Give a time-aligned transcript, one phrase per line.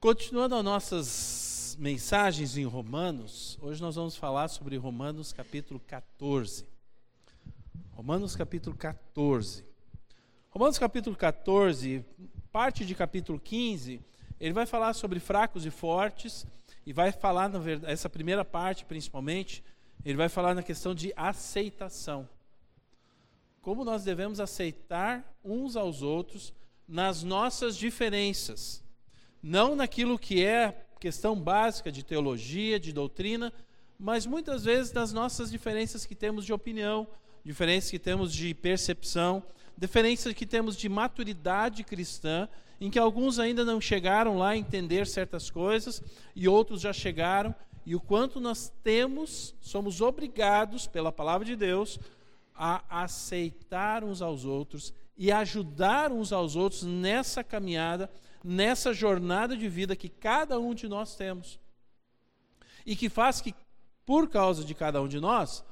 [0.00, 6.64] Continuando as nossas mensagens em Romanos, hoje nós vamos falar sobre Romanos capítulo 14.
[7.92, 9.62] Romanos capítulo 14.
[10.48, 12.02] Romanos capítulo 14,
[12.50, 14.00] parte de capítulo 15,
[14.40, 16.46] ele vai falar sobre fracos e fortes,
[16.86, 19.62] e vai falar, na verdade, essa primeira parte principalmente,
[20.02, 22.26] ele vai falar na questão de aceitação.
[23.60, 26.54] Como nós devemos aceitar uns aos outros
[26.88, 28.82] nas nossas diferenças
[29.42, 33.52] não naquilo que é questão básica de teologia, de doutrina,
[33.98, 37.06] mas muitas vezes nas nossas diferenças que temos de opinião,
[37.44, 39.42] diferenças que temos de percepção,
[39.76, 42.48] diferenças que temos de maturidade cristã,
[42.80, 46.02] em que alguns ainda não chegaram lá a entender certas coisas
[46.34, 51.98] e outros já chegaram, e o quanto nós temos, somos obrigados pela palavra de Deus
[52.54, 58.10] a aceitar uns aos outros e ajudar uns aos outros nessa caminhada
[58.42, 61.58] nessa jornada de vida que cada um de nós temos.
[62.84, 63.54] E que faz que,
[64.06, 65.64] por causa de cada um de nós,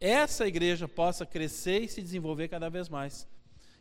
[0.00, 3.26] essa igreja possa crescer e se desenvolver cada vez mais.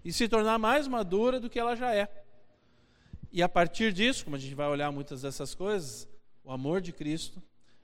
[0.03, 2.09] E se tornar mais madura do que ela já é.
[3.31, 6.07] E a partir disso, como a gente vai olhar muitas dessas coisas,
[6.43, 7.41] o amor de Cristo,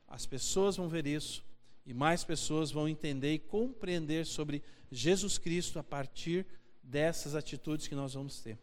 [0.08, 1.44] as pessoas vão ver isso
[1.86, 4.61] e mais pessoas vão entender e compreender sobre
[4.92, 6.45] Jesus Cristo a partir
[6.83, 8.58] dessas atitudes que nós vamos ter.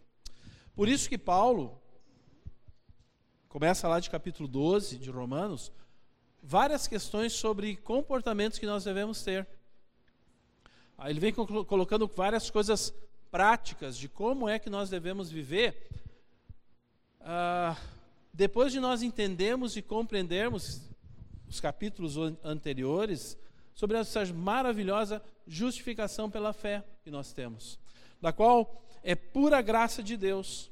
[0.77, 1.81] Por isso que Paulo,
[3.49, 5.73] começa lá de capítulo 12 de Romanos,
[6.43, 9.49] várias questões sobre comportamentos que nós devemos ter.
[11.07, 12.93] Ele vem colocando várias coisas
[13.31, 15.89] práticas de como é que nós devemos viver.
[17.23, 17.75] Ah,
[18.31, 20.83] depois de nós entendermos e compreendermos
[21.49, 23.39] os capítulos anteriores
[23.73, 27.79] sobre essa maravilhosa justificação pela fé que nós temos,
[28.21, 30.69] da qual é pura graça de Deus,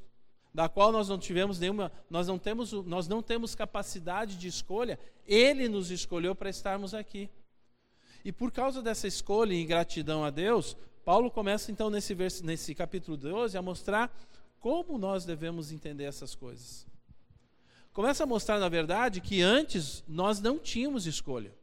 [0.52, 4.98] da qual nós não tivemos nenhuma, nós não temos, nós não temos capacidade de escolha,
[5.24, 7.30] ele nos escolheu para estarmos aqui.
[8.24, 12.74] E por causa dessa escolha e gratidão a Deus, Paulo começa então nesse, vers, nesse
[12.74, 14.12] capítulo 12 a mostrar
[14.58, 16.84] como nós devemos entender essas coisas.
[17.92, 21.54] Começa a mostrar, na verdade, que antes nós não tínhamos escolha.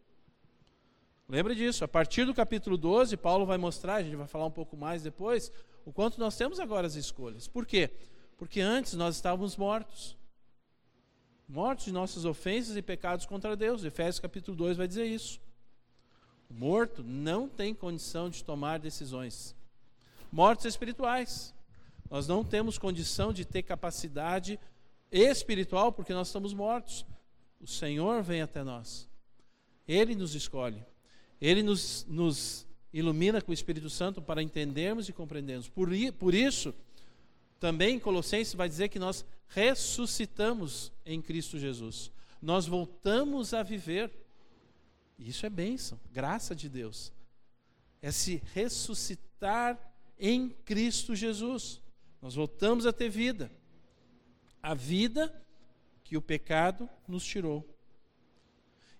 [1.27, 1.83] Lembra disso?
[1.83, 5.03] A partir do capítulo 12, Paulo vai mostrar, a gente vai falar um pouco mais
[5.03, 5.51] depois,
[5.85, 7.47] o quanto nós temos agora as escolhas.
[7.47, 7.89] Por quê?
[8.37, 10.17] Porque antes nós estávamos mortos.
[11.47, 13.83] Mortos de nossas ofensas e pecados contra Deus.
[13.83, 15.39] Efésios capítulo 2 vai dizer isso.
[16.49, 19.55] O morto não tem condição de tomar decisões.
[20.31, 21.53] Mortos espirituais.
[22.09, 24.59] Nós não temos condição de ter capacidade
[25.11, 27.05] espiritual porque nós estamos mortos.
[27.59, 29.09] O Senhor vem até nós.
[29.87, 30.83] Ele nos escolhe.
[31.39, 35.69] Ele nos, nos ilumina com o Espírito Santo para entendermos e compreendermos.
[35.69, 36.73] Por, por isso,
[37.59, 42.11] também Colossenses vai dizer que nós ressuscitamos em Cristo Jesus.
[42.41, 44.11] Nós voltamos a viver.
[45.19, 47.13] Isso é bênção, graça de Deus.
[48.01, 49.79] É se ressuscitar
[50.19, 51.79] em Cristo Jesus.
[52.21, 53.51] Nós voltamos a ter vida.
[54.61, 55.33] A vida
[56.03, 57.67] que o pecado nos tirou.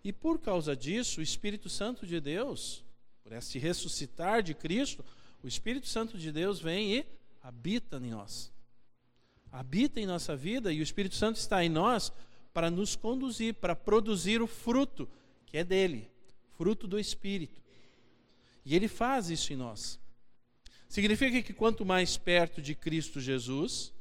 [0.04, 2.84] E por causa disso, o Espírito Santo de Deus
[3.24, 5.04] por esse ressuscitar de Cristo,
[5.44, 7.06] o Espírito Santo de Deus vem e
[7.42, 8.52] habita em nós.
[9.52, 12.12] Habita em nossa vida e o Espírito Santo está em nós
[12.54, 15.10] para nos conduzir, para produzir o fruto
[15.46, 16.10] que é dele,
[16.58, 17.62] fruto do Espírito.
[18.64, 20.00] E ele faz isso em nós.
[20.88, 23.94] Significa que quanto mais perto de Cristo Jesus,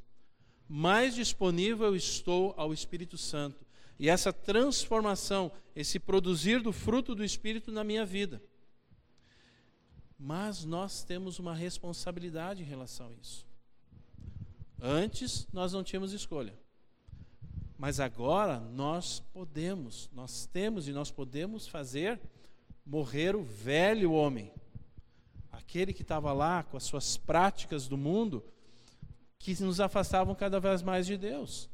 [0.68, 3.64] mais disponível eu estou ao Espírito Santo.
[3.98, 8.42] E essa transformação, esse produzir do fruto do Espírito na minha vida.
[10.22, 13.46] Mas nós temos uma responsabilidade em relação a isso.
[14.78, 16.52] Antes nós não tínhamos escolha.
[17.78, 22.20] Mas agora nós podemos, nós temos e nós podemos fazer
[22.84, 24.52] morrer o velho homem.
[25.50, 28.44] Aquele que estava lá com as suas práticas do mundo
[29.38, 31.70] que nos afastavam cada vez mais de Deus.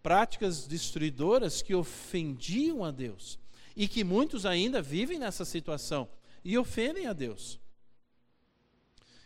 [0.00, 3.36] Práticas destruidoras que ofendiam a Deus.
[3.74, 6.08] E que muitos ainda vivem nessa situação
[6.44, 7.58] e ofendem a Deus.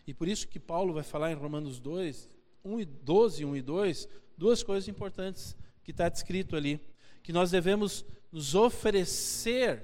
[0.06, 2.28] E por isso que Paulo vai falar em Romanos 2,
[2.64, 6.80] 1 e 12, 1 e 2, duas coisas importantes que está descrito ali.
[7.22, 9.82] Que nós devemos nos oferecer,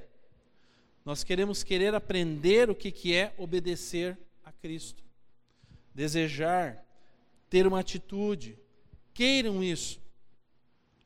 [1.04, 5.02] nós queremos querer aprender o que, que é obedecer a Cristo.
[5.94, 6.84] Desejar,
[7.48, 8.58] ter uma atitude,
[9.14, 10.00] queiram isso.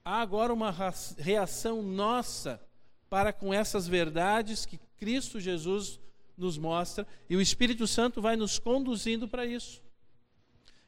[0.04, 0.74] Há agora uma
[1.18, 2.60] reação nossa
[3.08, 6.00] para com essas verdades que Cristo Jesus
[6.36, 9.82] nos mostra e o Espírito Santo vai nos conduzindo para isso.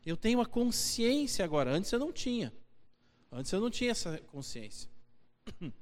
[0.04, 2.52] Eu tenho a consciência agora, antes eu não tinha.
[3.30, 4.88] Antes eu não tinha essa consciência.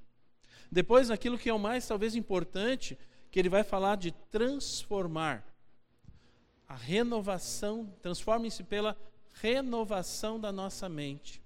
[0.73, 2.99] Depois, naquilo que é o mais talvez importante,
[3.31, 5.45] que ele vai falar de transformar.
[6.67, 8.97] A renovação, transforme-se pela
[9.33, 11.43] renovação da nossa mente.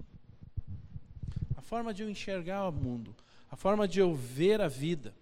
[1.56, 3.14] A forma de eu enxergar o mundo,
[3.50, 5.14] a forma de eu ver a vida.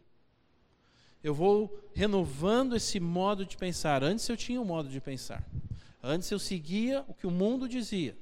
[1.27, 4.05] Eu vou renovando esse modo de pensar.
[4.05, 5.45] Antes eu tinha um modo de pensar.
[6.01, 8.17] Antes eu seguia o que o mundo dizia.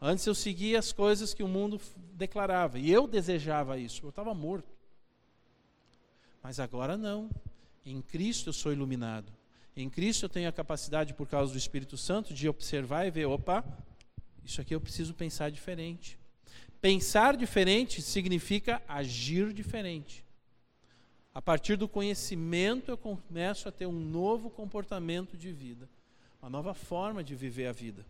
[0.00, 1.80] Antes eu seguia as coisas que o mundo
[2.12, 2.76] declarava.
[2.76, 4.04] E eu desejava isso.
[4.04, 4.76] Eu estava morto.
[6.42, 7.30] Mas agora não.
[7.86, 9.32] Em Cristo eu sou iluminado.
[9.76, 13.26] Em Cristo eu tenho a capacidade, por causa do Espírito Santo, de observar e ver:
[13.26, 13.64] opa,
[14.44, 16.18] isso aqui eu preciso pensar diferente.
[16.80, 20.23] Pensar diferente significa agir diferente.
[21.34, 25.88] A partir do conhecimento, eu começo a ter um novo comportamento de vida,
[26.40, 28.06] uma nova forma de viver a vida.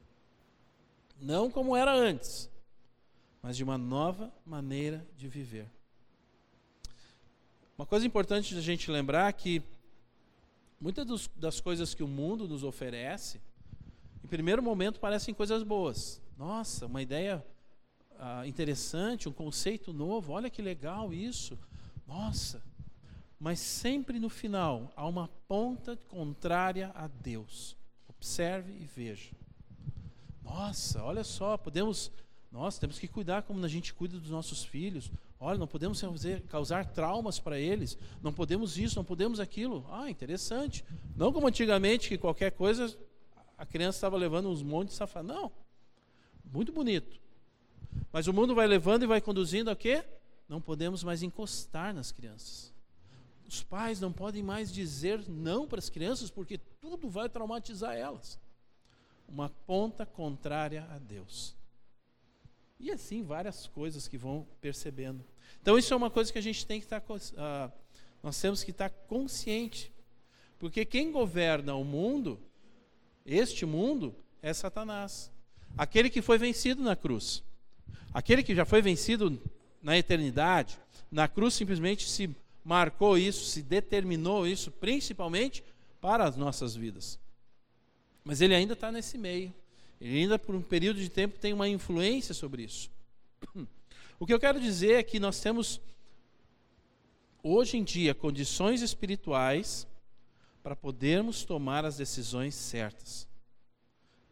[1.18, 2.50] Não como era antes,
[3.40, 5.66] mas de uma nova maneira de viver.
[7.78, 9.62] Uma coisa importante de a gente lembrar é que
[10.78, 13.40] muitas das coisas que o mundo nos oferece,
[14.22, 16.20] em primeiro momento parecem coisas boas.
[16.36, 17.42] Nossa, uma ideia
[18.18, 21.58] ah, interessante, um conceito novo, olha que legal isso.
[22.06, 22.62] Nossa.
[23.38, 27.76] Mas sempre no final há uma ponta contrária a Deus.
[28.08, 29.30] Observe e veja.
[30.42, 32.12] Nossa, olha só, podemos,
[32.50, 35.10] nós temos que cuidar como a gente cuida dos nossos filhos.
[35.40, 37.98] Olha, não podemos fazer, causar traumas para eles.
[38.22, 39.86] Não podemos isso, não podemos aquilo.
[39.90, 40.84] Ah, interessante.
[41.16, 42.96] Não como antigamente que qualquer coisa
[43.56, 45.28] a criança estava levando uns montes de safado.
[45.28, 45.52] Não.
[46.44, 47.20] Muito bonito.
[48.12, 50.04] Mas o mundo vai levando e vai conduzindo a quê?
[50.48, 52.73] Não podemos mais encostar nas crianças.
[53.54, 58.36] Os pais não podem mais dizer não para as crianças porque tudo vai traumatizar elas
[59.28, 61.54] uma ponta contrária a Deus.
[62.80, 65.24] E assim várias coisas que vão percebendo.
[65.62, 67.72] Então isso é uma coisa que a gente tem que estar, uh,
[68.24, 69.92] nós temos que estar consciente,
[70.58, 72.40] porque quem governa o mundo,
[73.24, 75.30] este mundo, é Satanás,
[75.78, 77.44] aquele que foi vencido na cruz,
[78.12, 79.40] aquele que já foi vencido
[79.80, 80.76] na eternidade,
[81.08, 82.34] na cruz simplesmente se
[82.64, 85.62] marcou isso, se determinou isso, principalmente
[86.00, 87.18] para as nossas vidas.
[88.24, 89.52] Mas ele ainda está nesse meio.
[90.00, 92.90] Ele ainda, por um período de tempo, tem uma influência sobre isso.
[94.16, 95.80] O que eu quero dizer é que nós temos,
[97.42, 99.88] hoje em dia, condições espirituais
[100.62, 103.26] para podermos tomar as decisões certas.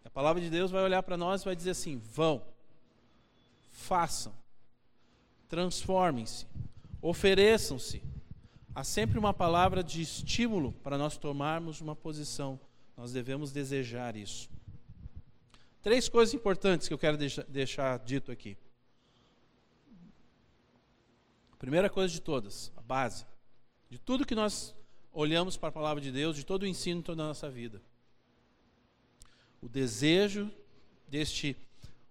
[0.04, 2.40] A palavra de Deus vai olhar para nós e vai dizer assim: vão,
[3.70, 4.32] façam,
[5.48, 6.46] transformem-se,
[7.02, 8.00] ofereçam-se.
[8.74, 12.58] Há sempre uma palavra de estímulo para nós tomarmos uma posição
[12.96, 14.48] nós devemos desejar isso.
[15.82, 18.56] Três coisas importantes que eu quero deixar, dito aqui.
[21.58, 23.24] primeira coisa de todas, a base.
[23.88, 24.74] De tudo que nós
[25.12, 27.80] olhamos para a palavra de Deus, de todo o ensino, toda a nossa vida.
[29.60, 30.50] O desejo
[31.08, 31.56] deste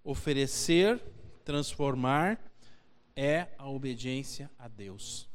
[0.03, 1.01] oferecer,
[1.43, 2.39] transformar,
[3.15, 5.30] é a obediência a Deus.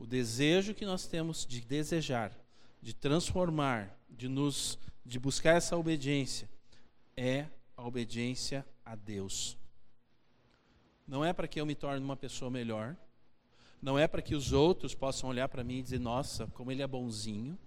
[0.00, 2.32] O desejo que nós temos de desejar,
[2.80, 6.48] de transformar, de nos de buscar essa obediência
[7.14, 7.44] é
[7.76, 9.58] a obediência a Deus.
[11.06, 12.96] Não é para que eu me torne uma pessoa melhor,
[13.82, 16.80] não é para que os outros possam olhar para mim e dizer, nossa, como ele
[16.80, 17.58] é bonzinho.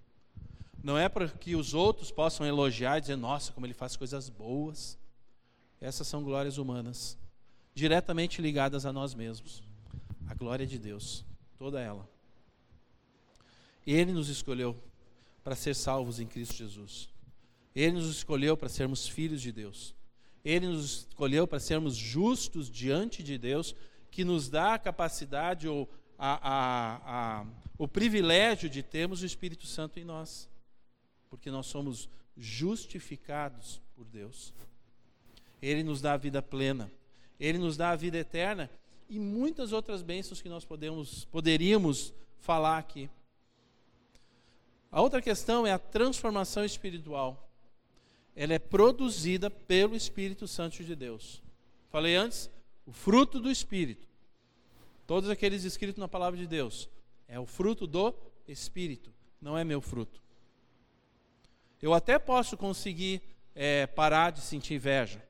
[0.84, 4.28] Não é para que os outros possam elogiar e dizer, nossa, como ele faz coisas
[4.28, 4.98] boas.
[5.80, 7.16] Essas são glórias humanas,
[7.76, 9.62] diretamente ligadas a nós mesmos.
[10.26, 11.24] A glória de Deus,
[11.60, 12.12] toda ela.
[13.86, 14.78] Ele nos escolheu
[15.44, 17.10] para ser salvos em Cristo Jesus.
[17.76, 19.96] Ele nos escolheu para sermos filhos de Deus.
[20.44, 23.76] Ele nos escolheu para sermos justos diante de Deus,
[24.12, 27.46] que nos dá a capacidade ou a, a, a,
[27.78, 30.50] o privilégio de termos o Espírito Santo em nós,
[31.30, 34.54] porque nós somos justificados por Deus.
[35.62, 36.92] Ele nos dá a vida plena,
[37.40, 38.70] Ele nos dá a vida eterna
[39.10, 43.10] e muitas outras bênçãos que nós podemos, poderíamos falar aqui.
[44.94, 47.50] A outra questão é a transformação espiritual.
[48.36, 51.42] Ela é produzida pelo Espírito Santo de Deus.
[51.90, 52.48] Falei antes,
[52.86, 54.08] o fruto do Espírito.
[55.08, 56.88] Todos aqueles escritos na palavra de Deus.
[57.28, 58.14] É o fruto do
[58.48, 60.22] Espírito, não é meu fruto.
[61.82, 63.20] Eu até posso conseguir
[63.56, 65.28] é, parar de sentir inveja.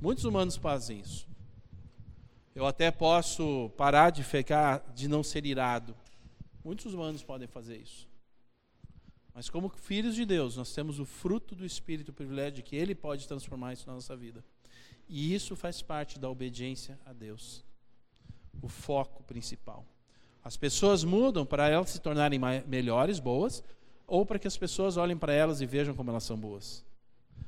[0.00, 1.26] Muitos humanos fazem isso.
[2.54, 5.96] Eu até posso parar de ficar, de não ser irado.
[6.62, 8.06] Muitos humanos podem fazer isso.
[9.36, 12.74] Mas como filhos de Deus, nós temos o fruto do Espírito, o privilégio de que
[12.74, 14.42] Ele pode transformar isso na nossa vida.
[15.06, 17.62] E isso faz parte da obediência a Deus.
[18.62, 19.84] O foco principal.
[20.42, 23.62] As pessoas mudam para elas se tornarem melhores, boas,
[24.06, 26.82] ou para que as pessoas olhem para elas e vejam como elas são boas.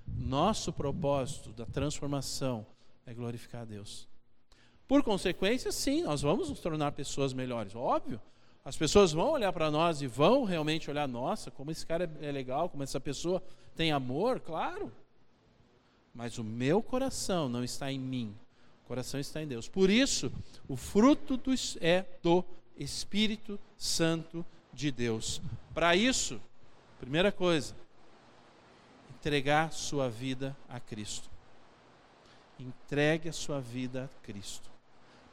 [0.06, 2.66] Nosso propósito da transformação
[3.06, 4.06] é glorificar a Deus.
[4.86, 8.20] Por consequência, sim, nós vamos nos tornar pessoas melhores, óbvio.
[8.64, 12.30] As pessoas vão olhar para nós e vão realmente olhar, nossa, como esse cara é
[12.30, 13.42] legal, como essa pessoa
[13.74, 14.92] tem amor, claro.
[16.14, 18.34] Mas o meu coração não está em mim,
[18.84, 19.68] o coração está em Deus.
[19.68, 20.32] Por isso,
[20.66, 22.44] o fruto do, é do
[22.76, 25.40] Espírito Santo de Deus.
[25.72, 26.40] Para isso,
[26.98, 27.74] primeira coisa,
[29.10, 31.30] entregar sua vida a Cristo.
[32.58, 34.77] Entregue a sua vida a Cristo.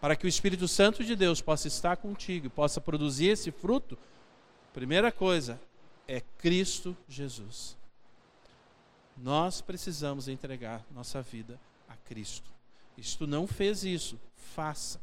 [0.05, 3.97] Para que o Espírito Santo de Deus possa estar contigo, possa produzir esse fruto,
[4.71, 5.59] primeira coisa
[6.07, 7.75] é Cristo Jesus.
[9.17, 11.59] Nós precisamos entregar nossa vida
[11.89, 12.51] a Cristo.
[13.17, 15.01] Tu não fez isso, faça.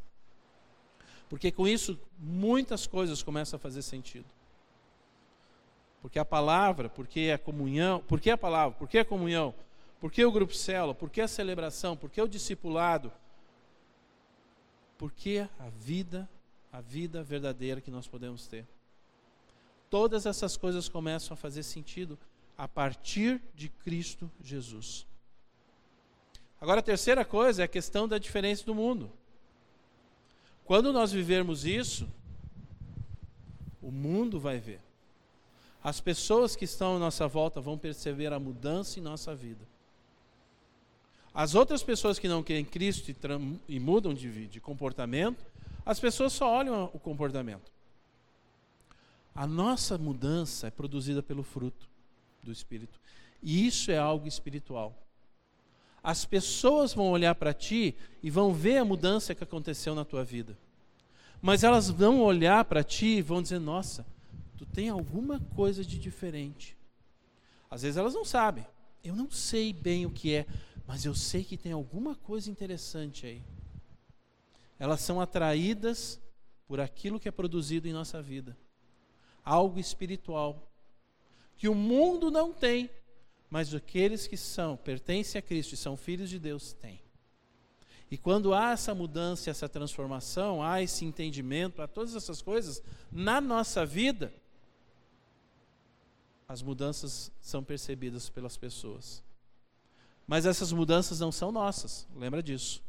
[1.28, 4.26] Porque com isso muitas coisas começam a fazer sentido.
[6.00, 9.52] Porque a palavra, porque a comunhão, porque a palavra, porque a comunhão,
[9.99, 13.11] porque o grupo célula, porque a celebração, porque o discipulado,
[14.99, 16.29] porque a vida,
[16.73, 18.67] a vida verdadeira que nós podemos ter.
[19.91, 22.19] Todas essas coisas começam a fazer sentido
[22.57, 25.07] a partir de Cristo Jesus.
[26.61, 29.11] Agora, a terceira coisa é a questão da diferença do mundo.
[30.65, 32.09] Quando nós vivermos isso,
[33.83, 34.81] o mundo vai ver.
[35.83, 39.67] As pessoas que estão à nossa volta vão perceber a mudança em nossa vida.
[41.35, 43.17] As outras pessoas que não querem Cristo e,
[43.69, 45.45] e mudam de, de comportamento,
[45.85, 47.73] as pessoas só olham o comportamento.
[49.35, 51.89] A nossa mudança é produzida pelo fruto
[52.43, 53.01] do Espírito.
[53.43, 54.95] E isso é algo espiritual.
[56.03, 60.25] As pessoas vão olhar para ti e vão ver a mudança que aconteceu na tua
[60.25, 60.59] vida.
[61.41, 64.05] Mas elas vão olhar para ti e vão dizer: Nossa,
[64.57, 66.77] tu tem alguma coisa de diferente.
[67.71, 68.67] Às vezes elas não sabem.
[69.03, 70.47] Eu não sei bem o que é,
[70.93, 73.43] mas eu sei que tem alguma coisa interessante aí.
[74.79, 76.21] Elas são atraídas
[76.67, 78.55] por aquilo que é produzido em nossa vida.
[79.43, 80.71] Algo espiritual
[81.57, 82.91] que o mundo não tem,
[83.49, 87.01] mas aqueles que são, pertencem a Cristo e são filhos de Deus têm.
[88.11, 93.41] E quando há essa mudança, essa transformação, há esse entendimento, há todas essas coisas na
[93.41, 94.31] nossa vida,
[96.47, 99.25] as mudanças são percebidas pelas pessoas.
[100.33, 102.83] Mas essas mudanças não são nossas, lembra disso.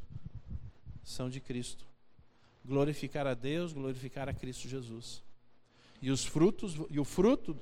[1.03, 1.85] São de Cristo.
[2.63, 5.21] Glorificar a Deus, glorificar a Cristo Jesus.
[6.01, 7.59] E os frutos, e o fruto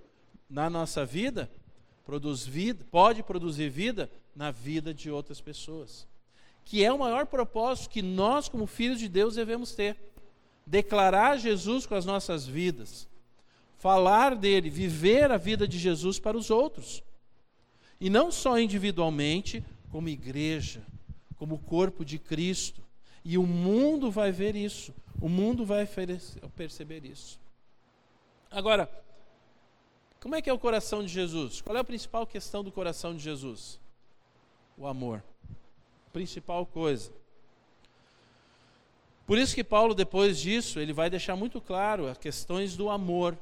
[0.47, 1.49] na nossa vida,
[2.05, 6.05] produz vida, pode produzir vida na vida de outras pessoas.
[6.63, 9.97] Que é o maior propósito que nós, como filhos de Deus, devemos ter.
[10.63, 13.07] Declarar Jesus com as nossas vidas.
[13.79, 17.01] Falar dele, viver a vida de Jesus para os outros.
[18.01, 20.81] E não só individualmente, como igreja,
[21.37, 22.81] como corpo de Cristo.
[23.23, 24.91] E o mundo vai ver isso.
[25.21, 25.87] O mundo vai
[26.55, 27.39] perceber isso.
[28.49, 28.89] Agora,
[30.19, 31.61] como é que é o coração de Jesus?
[31.61, 33.79] Qual é a principal questão do coração de Jesus?
[34.75, 35.23] O amor.
[36.11, 37.11] Principal coisa.
[39.27, 43.37] Por isso que Paulo, depois disso, ele vai deixar muito claro as questões do amor.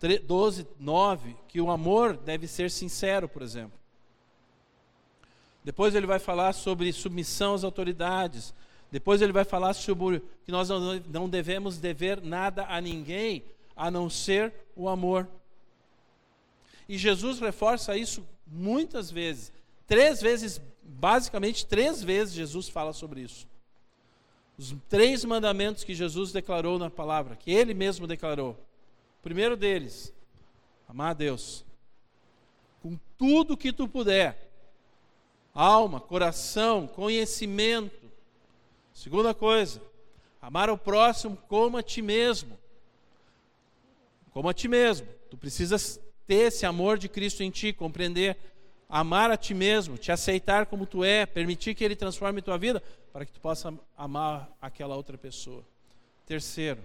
[0.00, 3.78] 12, 9, que o amor deve ser sincero, por exemplo.
[5.64, 8.54] Depois ele vai falar sobre submissão às autoridades.
[8.90, 13.44] Depois ele vai falar sobre que nós não devemos dever nada a ninguém,
[13.76, 15.28] a não ser o amor.
[16.88, 19.52] E Jesus reforça isso muitas vezes.
[19.86, 23.46] Três vezes, basicamente três vezes, Jesus fala sobre isso.
[24.56, 28.56] Os três mandamentos que Jesus declarou na palavra, que ele mesmo declarou.
[29.22, 30.12] Primeiro deles,
[30.88, 31.64] amar a Deus
[32.82, 34.48] com tudo que tu puder.
[35.52, 38.10] Alma, coração, conhecimento.
[38.92, 39.82] Segunda coisa,
[40.40, 42.58] amar o próximo como a ti mesmo
[44.38, 45.04] como a ti mesmo.
[45.28, 48.36] Tu precisas ter esse amor de Cristo em ti, compreender,
[48.88, 52.80] amar a ti mesmo, te aceitar como tu é, permitir que Ele transforme tua vida
[53.12, 55.64] para que tu possa amar aquela outra pessoa.
[56.24, 56.80] Terceiro.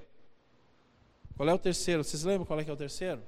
[1.35, 2.03] Qual é o terceiro?
[2.03, 3.23] Vocês lembram qual é que é o terceiro?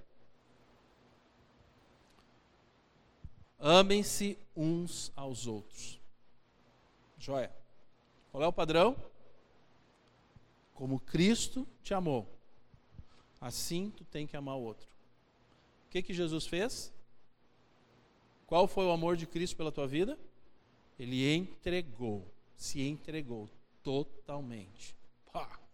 [3.60, 6.00] Amem-se uns aos outros.
[7.18, 7.52] Joia.
[8.32, 8.96] Qual é o padrão?
[10.74, 12.28] Como Cristo te amou.
[13.42, 14.88] Assim tu tem que amar o outro.
[15.88, 16.94] O que que Jesus fez?
[18.46, 20.20] Qual foi o amor de Cristo pela tua vida?
[21.00, 23.50] Ele entregou, se entregou
[23.82, 24.96] totalmente.
[25.32, 25.65] Pá.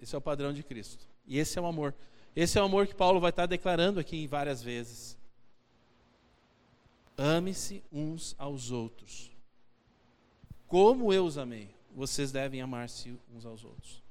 [0.00, 1.06] Esse é o padrão de Cristo.
[1.26, 1.94] E esse é o amor.
[2.34, 5.18] Esse é o amor que Paulo vai estar declarando aqui várias vezes.
[7.16, 9.30] Ame-se uns aos outros.
[10.66, 14.02] Como eu os amei, vocês devem amar-se uns aos outros.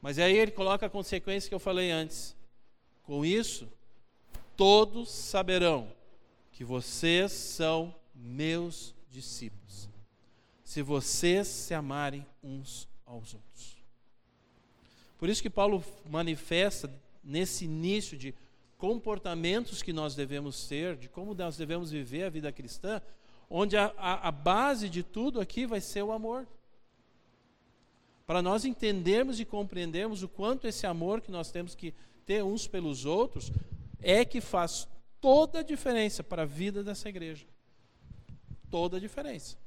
[0.00, 2.34] Mas aí ele coloca a consequência que eu falei antes.
[3.02, 3.68] Com isso,
[4.56, 5.92] todos saberão
[6.52, 9.88] que vocês são meus discípulos,
[10.62, 13.79] se vocês se amarem uns aos outros.
[15.20, 16.90] Por isso que Paulo manifesta
[17.22, 18.34] nesse início de
[18.78, 23.02] comportamentos que nós devemos ter, de como nós devemos viver a vida cristã,
[23.50, 26.48] onde a, a, a base de tudo aqui vai ser o amor.
[28.26, 31.92] Para nós entendermos e compreendermos o quanto esse amor que nós temos que
[32.24, 33.52] ter uns pelos outros
[34.00, 34.88] é que faz
[35.20, 37.44] toda a diferença para a vida dessa igreja.
[38.70, 39.58] Toda a diferença.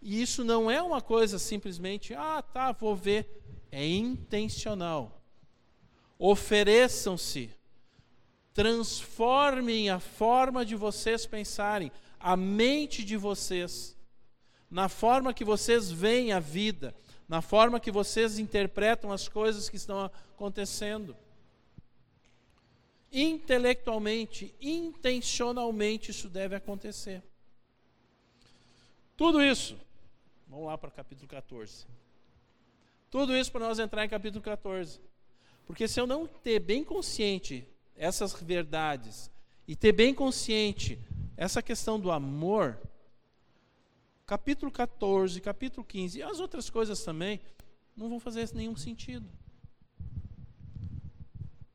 [0.00, 3.42] E isso não é uma coisa simplesmente, ah, tá, vou ver.
[3.72, 5.24] É intencional.
[6.18, 7.50] Ofereçam-se.
[8.52, 13.96] Transformem a forma de vocês pensarem, a mente de vocês,
[14.70, 16.94] na forma que vocês veem a vida,
[17.26, 21.16] na forma que vocês interpretam as coisas que estão acontecendo.
[23.10, 27.22] Intelectualmente, intencionalmente, isso deve acontecer.
[29.16, 29.78] Tudo isso,
[30.46, 31.86] vamos lá para o capítulo 14.
[33.12, 34.98] Tudo isso para nós entrar em capítulo 14.
[35.66, 39.30] Porque se eu não ter bem consciente essas verdades
[39.68, 40.98] e ter bem consciente
[41.36, 42.80] essa questão do amor,
[44.24, 47.38] capítulo 14, capítulo 15 e as outras coisas também
[47.94, 49.28] não vão fazer nenhum sentido.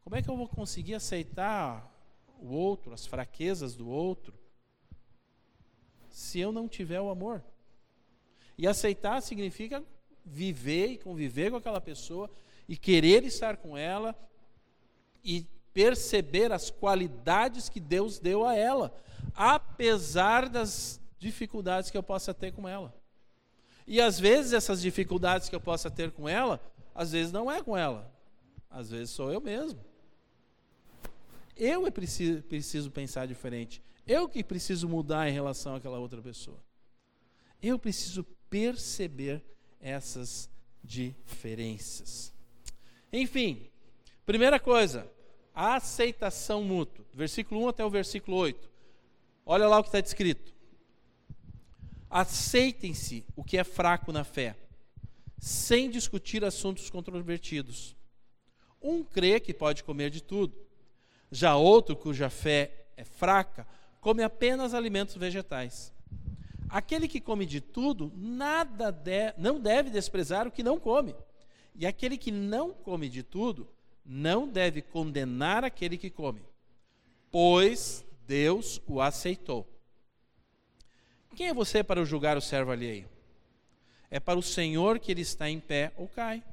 [0.04, 1.88] Como é que eu vou conseguir aceitar
[2.42, 4.34] o outro, as fraquezas do outro,
[6.10, 7.44] se eu não tiver o amor?
[8.58, 9.86] E aceitar significa
[10.28, 12.30] viver e conviver com aquela pessoa
[12.68, 14.16] e querer estar com ela
[15.24, 18.94] e perceber as qualidades que Deus deu a ela,
[19.36, 22.94] apesar das dificuldades que eu possa ter com ela.
[23.86, 26.60] E às vezes essas dificuldades que eu possa ter com ela,
[26.94, 28.12] às vezes não é com ela,
[28.70, 29.80] às vezes sou eu mesmo.
[31.56, 33.82] Eu é preciso, preciso pensar diferente.
[34.06, 36.60] Eu que preciso mudar em relação àquela outra pessoa.
[37.62, 39.44] Eu preciso perceber
[39.82, 40.50] essas
[40.84, 42.34] diferenças.
[43.12, 43.70] Enfim,
[44.26, 45.10] primeira coisa,
[45.54, 47.06] a aceitação mútua.
[47.14, 48.70] Versículo 1 até o versículo 8.
[49.46, 50.54] Olha lá o que está escrito.
[52.10, 54.56] Aceitem-se o que é fraco na fé,
[55.40, 57.96] sem discutir assuntos controvertidos.
[58.82, 60.56] Um crê que pode comer de tudo,
[61.32, 63.68] já outro, cuja fé é fraca,
[64.00, 65.94] come apenas alimentos vegetais.
[66.70, 71.16] Aquele que come de tudo, nada de, não deve desprezar o que não come.
[71.76, 73.70] E aquele que não come de tudo,
[74.06, 76.42] não deve condenar aquele que come,
[77.30, 79.68] pois Deus o aceitou.
[81.36, 83.08] Quem é você para julgar o servo alheio?
[84.10, 86.44] É para o Senhor que ele está em pé ou cai.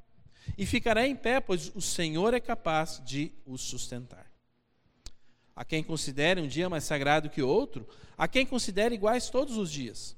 [0.58, 4.23] E ficará em pé, pois o Senhor é capaz de o sustentar.
[5.54, 7.86] A quem considere um dia mais sagrado que outro,
[8.18, 10.16] a quem considere iguais todos os dias.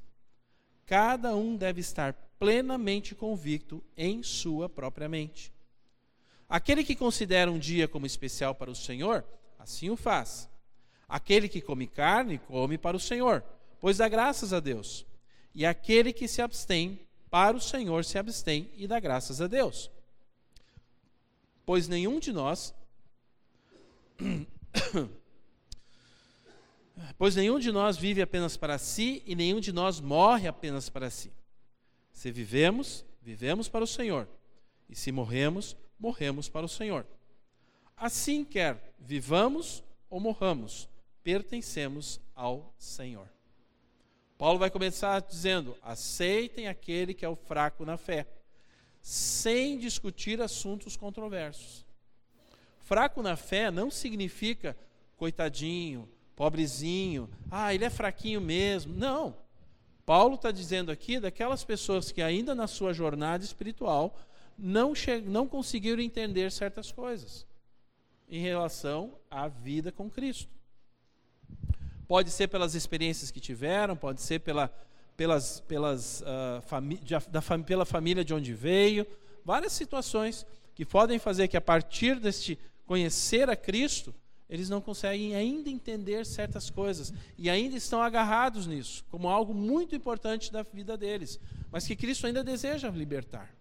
[0.87, 5.53] Cada um deve estar plenamente convicto em sua própria mente.
[6.49, 9.25] Aquele que considera um dia como especial para o Senhor,
[9.59, 10.49] assim o faz.
[11.09, 13.43] Aquele que come carne, come para o Senhor,
[13.81, 15.05] pois dá graças a Deus.
[15.55, 19.91] E aquele que se abstém, para o Senhor se abstém e dá graças a Deus.
[21.65, 22.73] Pois nenhum de nós
[27.19, 31.11] Pois nenhum de nós vive apenas para si e nenhum de nós morre apenas para
[31.11, 31.33] si.
[32.13, 34.29] Se vivemos, vivemos para o Senhor.
[34.89, 37.07] E se morremos, morremos para o Senhor.
[37.97, 40.89] Assim quer vivamos ou morramos,
[41.23, 43.29] pertencemos ao Senhor.
[44.39, 48.27] Paulo vai começar dizendo: aceitem aquele que é o fraco na fé,
[49.01, 51.85] sem discutir assuntos controversos.
[52.79, 54.77] Fraco na fé não significa
[55.17, 58.95] coitadinho, pobrezinho, ah, ele é fraquinho mesmo.
[58.95, 59.35] Não.
[60.05, 64.17] Paulo está dizendo aqui daquelas pessoas que ainda na sua jornada espiritual
[64.57, 64.93] não,
[65.25, 67.45] não conseguiram entender certas coisas
[68.29, 70.49] em relação à vida com Cristo.
[72.07, 74.73] Pode ser pelas experiências que tiveram, pode ser pela,
[75.17, 79.07] pelas, pelas, uh, fami da, pela família de onde veio,
[79.45, 84.15] várias situações que podem fazer que a partir deste conhecer a Cristo,
[84.49, 89.95] eles não conseguem ainda entender certas coisas e ainda estão agarrados nisso, como algo muito
[89.95, 93.53] importante da vida deles, mas que Cristo ainda deseja libertar.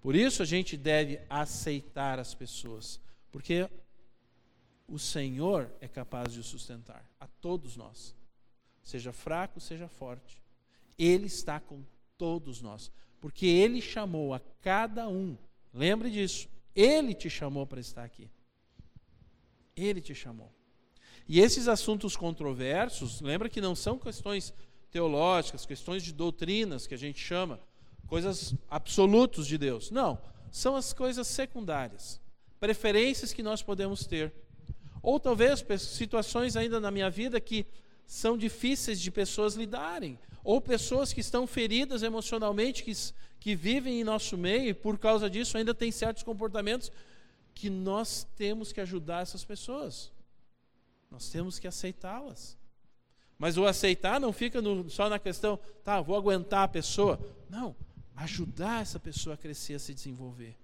[0.00, 3.68] Por isso a gente deve aceitar as pessoas, porque
[4.88, 8.16] o Senhor é capaz de o sustentar a todos nós,
[8.82, 10.42] seja fraco, seja forte.
[10.98, 11.84] Ele está com
[12.18, 15.38] todos nós, porque Ele chamou a cada um.
[15.72, 18.28] Lembre disso, Ele te chamou para estar aqui.
[19.76, 20.52] Ele te chamou.
[21.28, 24.52] E esses assuntos controversos, lembra que não são questões
[24.90, 27.60] teológicas, questões de doutrinas que a gente chama,
[28.06, 29.90] coisas absolutos de Deus.
[29.90, 32.20] Não, são as coisas secundárias,
[32.60, 34.32] preferências que nós podemos ter.
[35.02, 37.66] Ou talvez situações ainda na minha vida que
[38.06, 42.92] são difíceis de pessoas lidarem, ou pessoas que estão feridas emocionalmente, que,
[43.40, 46.92] que vivem em nosso meio e por causa disso ainda têm certos comportamentos
[47.54, 50.10] que nós temos que ajudar essas pessoas.
[51.10, 52.56] Nós temos que aceitá-las.
[53.38, 57.18] Mas o aceitar não fica no, só na questão, tá, vou aguentar a pessoa.
[57.50, 57.74] Não,
[58.16, 60.56] ajudar essa pessoa a crescer, a se desenvolver.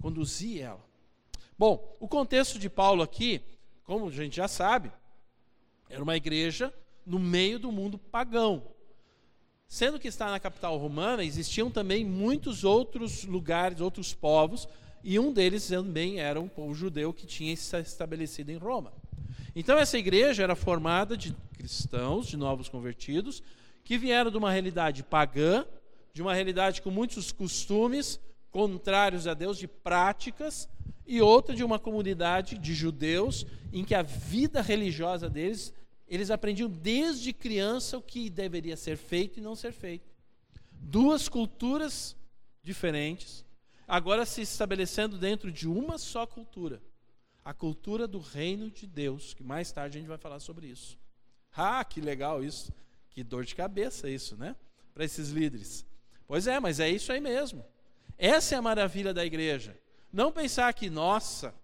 [0.00, 0.84] Conduzir ela.
[1.58, 3.40] Bom, o contexto de Paulo aqui,
[3.84, 4.90] como a gente já sabe,
[5.88, 6.72] era uma igreja
[7.04, 8.62] no meio do mundo pagão.
[9.68, 14.68] Sendo que está na capital romana, existiam também muitos outros lugares, outros povos
[15.04, 18.90] e um deles também era um povo judeu que tinha se estabelecido em Roma.
[19.54, 23.42] Então essa igreja era formada de cristãos, de novos convertidos,
[23.84, 25.66] que vieram de uma realidade pagã,
[26.14, 28.18] de uma realidade com muitos costumes
[28.50, 30.68] contrários a Deus, de práticas,
[31.06, 35.74] e outra de uma comunidade de judeus em que a vida religiosa deles,
[36.08, 40.08] eles aprendiam desde criança o que deveria ser feito e não ser feito.
[40.72, 42.16] Duas culturas
[42.62, 43.43] diferentes,
[43.86, 46.82] agora se estabelecendo dentro de uma só cultura.
[47.44, 50.98] A cultura do reino de Deus, que mais tarde a gente vai falar sobre isso.
[51.54, 52.72] Ah, que legal isso.
[53.10, 54.56] Que dor de cabeça isso, né?
[54.92, 55.86] Para esses líderes.
[56.26, 57.64] Pois é, mas é isso aí mesmo.
[58.16, 59.78] Essa é a maravilha da igreja.
[60.12, 61.54] Não pensar que, nossa,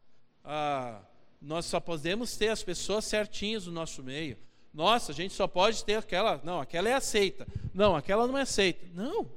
[0.44, 1.00] ah,
[1.40, 4.36] nós só podemos ter as pessoas certinhas no nosso meio.
[4.72, 6.40] Nossa, a gente só pode ter aquela.
[6.44, 7.46] Não, aquela é aceita.
[7.74, 8.86] Não, aquela não é aceita.
[8.92, 9.28] Não.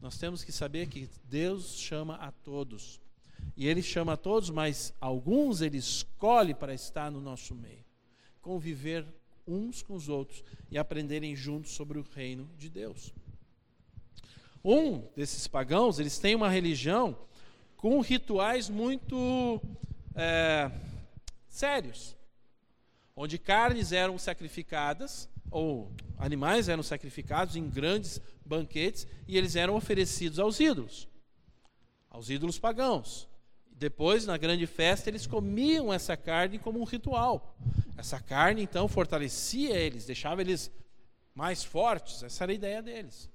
[0.00, 3.00] Nós temos que saber que Deus chama a todos.
[3.56, 7.84] E Ele chama a todos, mas alguns Ele escolhe para estar no nosso meio.
[8.40, 9.06] Conviver
[9.46, 13.14] uns com os outros e aprenderem juntos sobre o reino de Deus.
[14.64, 17.16] Um desses pagãos, eles têm uma religião
[17.76, 19.60] com rituais muito
[20.14, 20.70] é,
[21.48, 22.16] sérios,
[23.14, 30.38] onde carnes eram sacrificadas ou animais eram sacrificados em grandes banquetes e eles eram oferecidos
[30.38, 31.08] aos ídolos,
[32.10, 33.28] aos ídolos pagãos.
[33.70, 37.54] Depois, na grande festa, eles comiam essa carne como um ritual.
[37.96, 40.70] Essa carne, então, fortalecia eles, deixava eles
[41.34, 42.22] mais fortes.
[42.22, 43.30] Essa era a ideia deles.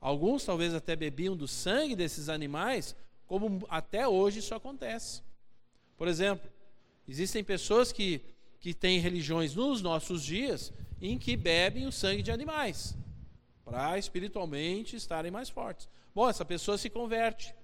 [0.00, 2.94] Alguns talvez até bebiam do sangue desses animais,
[3.26, 5.22] como até hoje isso acontece.
[5.96, 6.48] Por exemplo,
[7.08, 8.22] existem pessoas que,
[8.60, 12.96] que têm religiões nos nossos dias em que bebem o sangue de animais,
[13.64, 15.88] para espiritualmente estarem mais fortes.
[16.14, 17.54] Bom, essa pessoa se converte.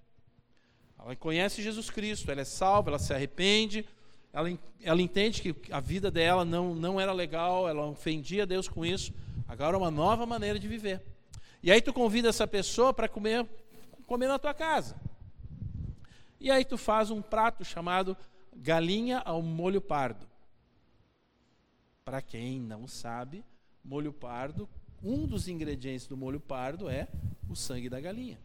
[0.98, 3.84] Ela conhece Jesus Cristo, ela é salva, ela se arrepende,
[4.32, 4.48] ela,
[4.82, 9.12] ela entende que a vida dela não, não era legal, ela ofendia Deus com isso.
[9.46, 11.02] Agora é uma nova maneira de viver.
[11.62, 13.46] E aí tu convida essa pessoa para comer,
[14.06, 14.96] comer na tua casa.
[16.40, 18.16] E aí tu faz um prato chamado
[18.54, 20.26] galinha ao molho pardo.
[22.04, 23.42] Para quem não sabe,
[23.82, 24.68] molho pardo,
[25.02, 27.08] um dos ingredientes do molho pardo é
[27.48, 28.38] o sangue da galinha.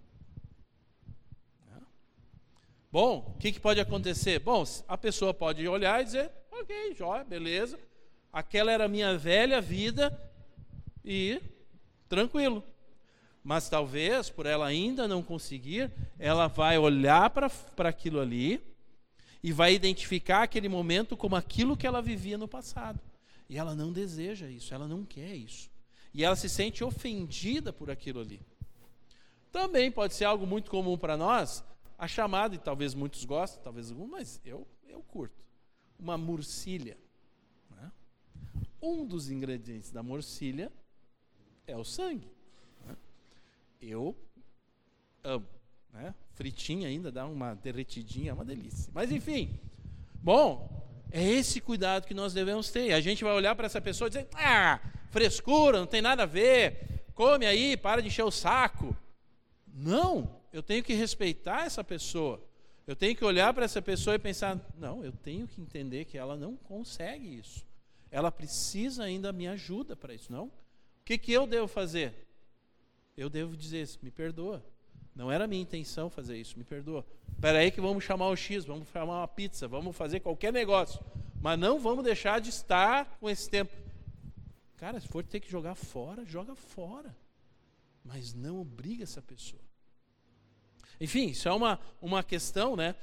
[2.89, 4.39] Bom, o que, que, pode acontecer?
[4.39, 7.77] Bom, a pessoa pode olhar e dizer, ok, jóia, beleza.
[8.31, 10.17] Aquela era a minha velha vida
[11.03, 11.41] e
[12.07, 12.63] tranquilo.
[13.43, 18.63] Mas talvez, por ela ainda não conseguir, ela vai olhar para aquilo ali
[19.43, 23.08] e vai identificar aquele momento como aquilo que ela vivia no passado.
[23.49, 25.71] E ela não deseja isso, ela não quer isso.
[26.13, 28.39] E ela se sente ofendida por aquilo ali.
[29.51, 31.63] Também pode ser algo muito comum para nós,
[31.97, 35.43] a chamada, e talvez muitos gostem, talvez alguns, mas eu, eu curto.
[35.99, 36.97] Uma murcilha.
[37.71, 37.91] Né?
[38.81, 40.71] Um dos ingredientes da morcilha
[41.65, 42.31] é o sangue.
[42.85, 42.95] Né?
[43.81, 44.15] Eu
[45.23, 45.47] amo.
[45.91, 46.13] Né?
[46.33, 48.91] Fritinha ainda, dá uma derretidinha, é uma delícia.
[48.93, 49.59] Mas enfim,
[50.21, 52.93] bom, é esse cuidado que nós devemos ter.
[52.93, 56.27] A gente vai olhar para essa pessoa e dizer: ah, frescura, não tem nada a
[56.27, 58.95] ver, come aí, para de encher o saco.
[59.73, 62.43] Não, eu tenho que respeitar essa pessoa.
[62.85, 66.17] Eu tenho que olhar para essa pessoa e pensar: não, eu tenho que entender que
[66.17, 67.65] ela não consegue isso.
[68.11, 70.45] Ela precisa ainda me ajuda para isso, não?
[70.45, 70.51] O
[71.05, 72.27] que, que eu devo fazer?
[73.15, 74.63] Eu devo dizer: me perdoa.
[75.19, 77.05] Não era minha intenção fazer isso, me perdoa.
[77.33, 80.97] Espera aí que vamos chamar o X, vamos chamar uma pizza, vamos fazer qualquer negócio.
[81.41, 83.69] Mas não vamos deixar de estar com esse tempo.
[84.77, 87.13] Cara, se for ter que jogar fora, joga fora.
[88.01, 89.61] Mas não obriga essa pessoa.
[91.01, 92.95] Enfim, isso é uma, uma questão né,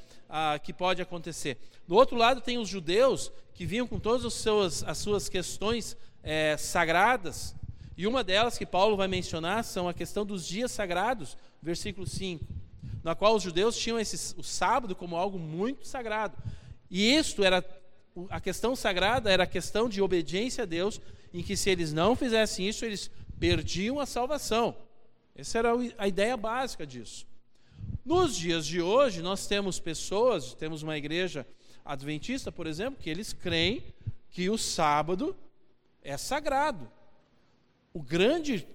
[0.63, 1.59] que pode acontecer.
[1.87, 6.57] Do outro lado, tem os judeus que vinham com todas seus, as suas questões é,
[6.57, 7.55] sagradas.
[7.97, 12.45] E uma delas que Paulo vai mencionar são a questão dos dias sagrados, versículo 5,
[13.03, 16.37] na qual os judeus tinham esse, o sábado como algo muito sagrado.
[16.91, 17.65] E isto era,
[18.29, 21.01] a questão sagrada era a questão de obediência a Deus,
[21.33, 24.77] em que se eles não fizessem isso, eles perdiam a salvação.
[25.35, 27.27] Essa era a ideia básica disso.
[28.05, 31.47] Nos dias de hoje, nós temos pessoas, temos uma igreja
[31.85, 33.83] adventista, por exemplo, que eles creem
[34.31, 35.37] que o sábado
[36.03, 36.91] é sagrado.
[37.97, 38.69] O grande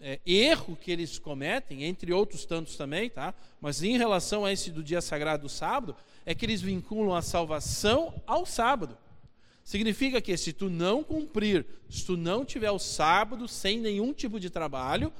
[0.00, 3.32] é, erro que eles cometem, entre outros tantos também, tá?
[3.60, 5.94] mas em relação a esse do dia sagrado do sábado,
[6.26, 8.98] é que eles vinculam a salvação ao sábado.
[9.62, 14.40] Significa que se tu não cumprir, se tu não tiver o sábado sem nenhum tipo
[14.40, 15.12] de trabalho,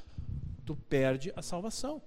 [0.67, 2.03] tu perde a salvação.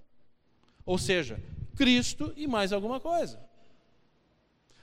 [0.85, 1.41] Ou seja,
[1.77, 3.39] Cristo e mais alguma coisa.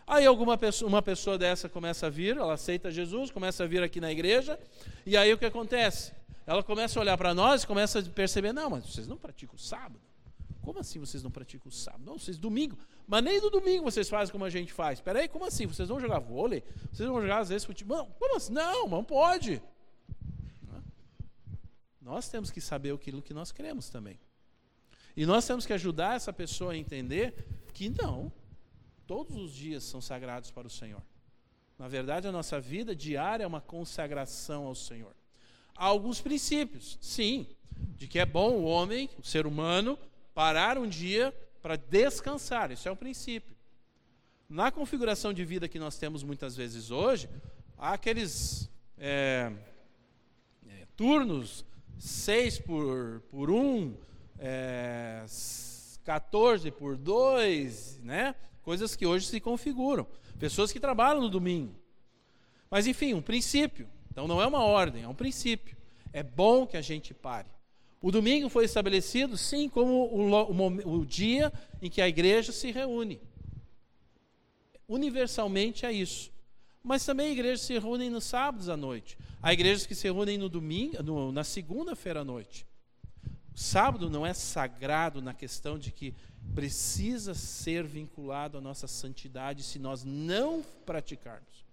[0.06, 3.82] Aí alguma pessoa, uma pessoa dessa começa a vir, ela aceita Jesus, começa a vir
[3.82, 4.58] aqui na igreja,
[5.04, 6.21] e aí o que acontece?
[6.46, 9.54] Ela começa a olhar para nós e começa a perceber, não, mas vocês não praticam
[9.54, 10.00] o sábado.
[10.60, 12.04] Como assim vocês não praticam o sábado?
[12.04, 12.78] Não, vocês domingo.
[13.06, 14.98] Mas nem do domingo vocês fazem como a gente faz.
[14.98, 15.66] Espera aí, como assim?
[15.66, 16.62] Vocês vão jogar vôlei?
[16.92, 17.98] Vocês vão jogar às vezes futebol?
[17.98, 18.52] Não, como assim?
[18.52, 19.60] Não, não pode.
[22.00, 24.18] Nós temos que saber aquilo que nós queremos também.
[25.16, 27.34] E nós temos que ajudar essa pessoa a entender
[27.72, 28.32] que não,
[29.06, 31.02] todos os dias são sagrados para o Senhor.
[31.78, 35.14] Na verdade, a nossa vida diária é uma consagração ao Senhor.
[35.74, 37.46] Há alguns princípios, sim,
[37.96, 39.98] de que é bom o homem, o ser humano,
[40.34, 42.70] parar um dia para descansar.
[42.70, 43.54] Isso é um princípio.
[44.48, 47.28] Na configuração de vida que nós temos muitas vezes hoje,
[47.78, 49.52] há aqueles é,
[50.68, 51.64] é, turnos,
[51.98, 53.96] seis por, por um,
[54.38, 55.24] é,
[56.04, 58.34] 14 por 2, né?
[58.62, 60.06] Coisas que hoje se configuram.
[60.38, 61.74] Pessoas que trabalham no domingo.
[62.70, 63.88] Mas enfim, um princípio.
[64.12, 65.74] Então não é uma ordem, é um princípio.
[66.12, 67.48] É bom que a gente pare.
[68.00, 72.70] O domingo foi estabelecido, sim, como o, o, o dia em que a igreja se
[72.70, 73.20] reúne.
[74.86, 76.30] Universalmente é isso.
[76.82, 79.16] Mas também igrejas se reúnem nos sábados à noite.
[79.40, 82.66] Há igrejas que se reúnem no domingo, no, na segunda-feira à noite.
[83.54, 86.14] O sábado não é sagrado na questão de que
[86.54, 91.64] precisa ser vinculado à nossa santidade se nós não praticarmos.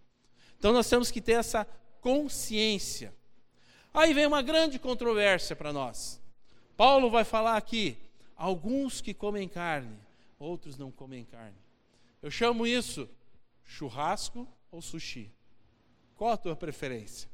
[0.58, 1.68] Então nós temos que ter essa
[2.02, 3.14] consciência.
[3.94, 6.22] Aí vem uma grande controvérsia para nós.
[6.78, 7.98] Paulo vai falar aqui:
[8.36, 9.98] alguns que comem carne,
[10.38, 11.58] outros não comem carne.
[12.22, 13.10] Eu chamo isso
[13.66, 15.32] churrasco ou sushi.
[16.16, 17.30] Qual a tua preferência?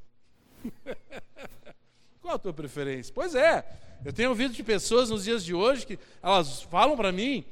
[2.21, 3.13] Qual a tua preferência?
[3.13, 3.65] Pois é,
[4.03, 7.45] eu tenho ouvido de pessoas nos dias de hoje que elas falam para mim,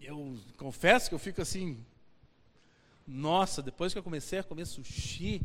[0.00, 1.84] eu confesso que eu fico assim,
[3.06, 5.40] nossa, depois que eu comecei a comer sushi,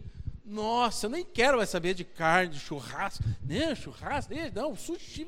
[0.49, 5.27] nossa, eu nem quero mais saber de carne, de churrasco, nem churrasco, nem, não, sushi.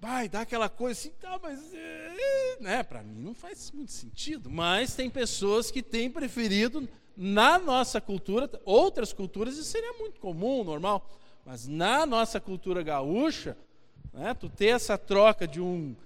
[0.00, 4.50] Vai, dá aquela coisa assim, tá, mas, é, né, para mim não faz muito sentido,
[4.50, 10.64] mas tem pessoas que têm preferido, na nossa cultura, outras culturas isso seria muito comum,
[10.64, 11.08] normal,
[11.44, 13.56] mas na nossa cultura gaúcha,
[14.12, 15.96] né, tu ter essa troca de um,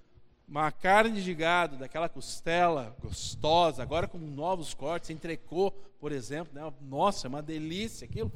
[0.49, 6.73] uma carne de gado, daquela costela gostosa, agora com novos cortes, entrecô, por exemplo, né,
[6.81, 8.33] nossa, é uma delícia aquilo,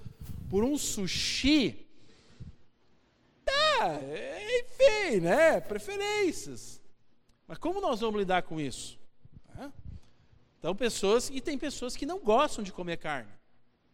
[0.51, 1.87] por um sushi,
[3.45, 3.99] tá,
[4.61, 6.81] enfim, né, preferências.
[7.49, 9.01] Mas como nós vamos lidar com isso?
[10.59, 13.33] Então, pessoas, e tem pessoas que não gostam de comer carne.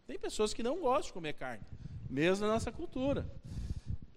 [0.06, 1.64] Tem pessoas que não gostam de comer carne
[2.08, 3.30] mesmo na nossa cultura.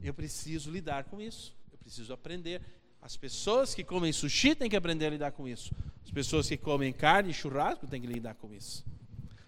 [0.01, 1.55] Eu preciso lidar com isso.
[1.71, 2.61] Eu preciso aprender.
[3.01, 5.73] As pessoas que comem sushi têm que aprender a lidar com isso.
[6.03, 8.85] As pessoas que comem carne e churrasco têm que lidar com isso.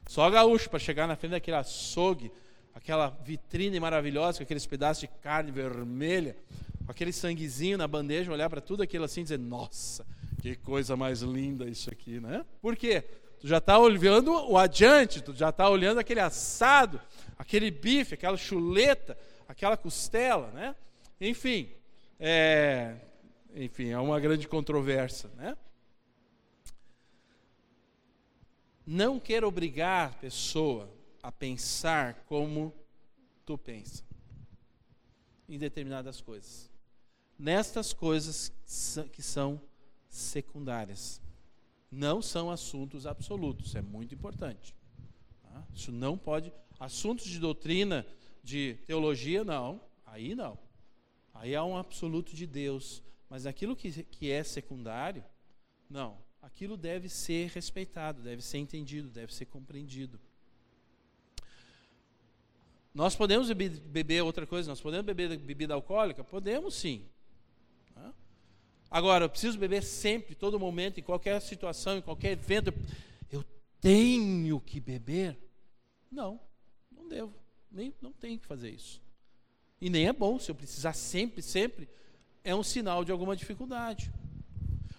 [0.08, 2.32] Só gaúcho para chegar na frente daquele açougue,
[2.74, 6.36] aquela vitrine maravilhosa com aqueles pedaços de carne vermelha,
[6.86, 10.06] com aquele sanguezinho na bandeja, olhar para tudo aquilo assim e dizer: Nossa,
[10.42, 12.44] que coisa mais linda isso aqui, né?
[12.62, 13.04] Por quê?
[13.40, 17.00] Tu já está olhando o adiante, tu já está olhando aquele assado,
[17.38, 20.76] aquele bife, aquela chuleta, aquela costela, né?
[21.20, 21.70] Enfim,
[22.20, 22.96] é,
[23.56, 25.56] enfim, é uma grande controvérsia, né?
[28.86, 30.90] Não quer obrigar a pessoa
[31.22, 32.74] a pensar como
[33.46, 34.04] tu pensa
[35.48, 36.70] em determinadas coisas.
[37.38, 38.52] Nestas coisas
[39.12, 39.62] que são
[40.10, 41.22] secundárias.
[41.90, 44.76] Não são assuntos absolutos, é muito importante.
[45.44, 45.64] Tá?
[45.74, 46.52] Isso não pode.
[46.80, 48.06] Assuntos de doutrina,
[48.44, 49.80] de teologia, não.
[50.06, 50.58] Aí não.
[51.34, 55.24] Aí há um absoluto de Deus mas aquilo que, que é secundário,
[55.90, 56.20] não.
[56.40, 60.20] Aquilo deve ser respeitado, deve ser entendido, deve ser compreendido.
[62.94, 66.24] Nós podemos beber outra coisa, nós podemos beber bebida alcoólica?
[66.24, 67.10] Podemos sim.
[68.88, 72.72] Agora, eu preciso beber sempre, todo momento, em qualquer situação, em qualquer evento.
[73.32, 73.44] Eu
[73.82, 75.40] tenho que beber?
[76.12, 76.40] Não,
[76.92, 77.34] não devo.
[77.72, 79.02] Nem, não tenho que fazer isso.
[79.82, 81.90] E nem é bom, se eu precisar sempre, sempre,
[82.44, 84.12] é um sinal de alguma dificuldade.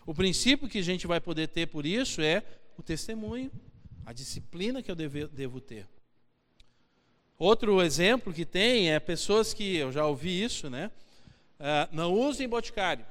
[0.07, 2.42] O princípio que a gente vai poder ter por isso é
[2.76, 3.50] o testemunho,
[4.04, 5.87] a disciplina que eu deve, devo ter.
[7.38, 10.90] Outro exemplo que tem é pessoas que, eu já ouvi isso, né?
[11.59, 13.04] Uh, não usem boticário.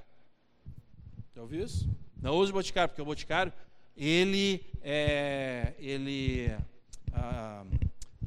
[1.36, 1.90] Já ouviu isso?
[2.22, 3.52] Não use boticário, porque o boticário,
[3.98, 6.52] ele, é, ele
[7.10, 7.68] uh,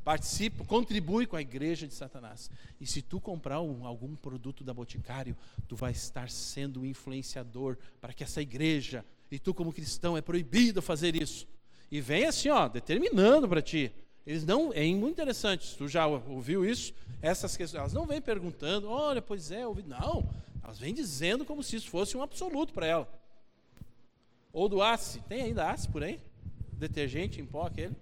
[0.07, 2.49] participa, contribui com a igreja de Satanás.
[2.81, 7.77] E se tu comprar um, algum produto da Boticário, tu vai estar sendo um influenciador
[8.01, 11.45] para que essa igreja, e tu como cristão, é proibido fazer isso.
[11.91, 13.91] E vem assim, ó, determinando para ti.
[14.25, 16.95] Eles não, é muito interessante, tu já ouviu isso?
[17.21, 19.83] Essas questões, elas não vêm perguntando, olha, pois é, ouvi.
[19.83, 20.25] Não,
[20.63, 23.09] elas vêm dizendo como se isso fosse um absoluto para ela.
[24.53, 26.21] Ou do Ace, tem ainda Ace por aí?
[26.75, 27.97] Detergente em pó aquele?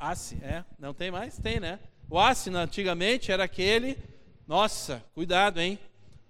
[0.00, 1.38] Ace, é, não tem mais?
[1.38, 1.78] Tem, né?
[2.08, 3.98] O Ace, antigamente, era aquele,
[4.46, 5.78] nossa, cuidado, hein?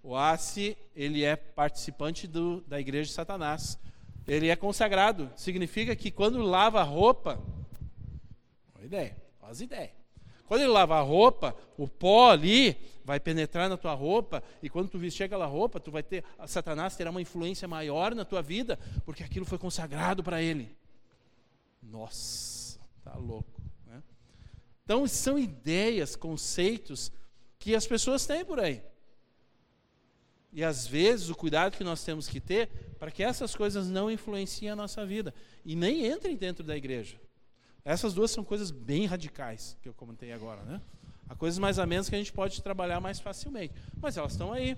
[0.03, 3.79] O Ace, ele é participante do, da igreja de Satanás.
[4.27, 7.41] Ele é consagrado, significa que quando lava a roupa,
[8.75, 9.93] uma ideia, faz ideia.
[10.47, 14.89] Quando ele lava a roupa, o pó ali vai penetrar na tua roupa, e quando
[14.89, 18.79] tu vestir aquela roupa, tu vai ter, Satanás terá uma influência maior na tua vida,
[19.05, 20.77] porque aquilo foi consagrado para ele.
[21.83, 23.60] Nossa, tá louco.
[24.91, 27.13] Então, são ideias, conceitos
[27.61, 28.83] que as pessoas têm por aí.
[30.53, 34.11] E às vezes o cuidado que nós temos que ter para que essas coisas não
[34.11, 35.33] influenciem a nossa vida
[35.65, 37.21] e nem entrem dentro da igreja.
[37.85, 40.81] Essas duas são coisas bem radicais que eu comentei agora, né?
[41.29, 43.73] Há coisas mais a menos que a gente pode trabalhar mais facilmente,
[44.03, 44.77] mas elas estão aí.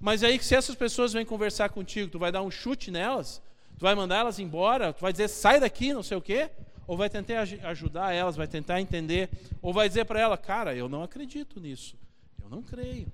[0.00, 3.40] Mas aí se essas pessoas vêm conversar contigo, tu vai dar um chute nelas,
[3.78, 6.50] tu vai mandar elas embora, tu vai dizer sai daqui, não sei o quê,
[6.86, 10.88] ou vai tentar ajudar elas, vai tentar entender, ou vai dizer para ela, cara, eu
[10.88, 11.96] não acredito nisso,
[12.42, 13.10] eu não creio.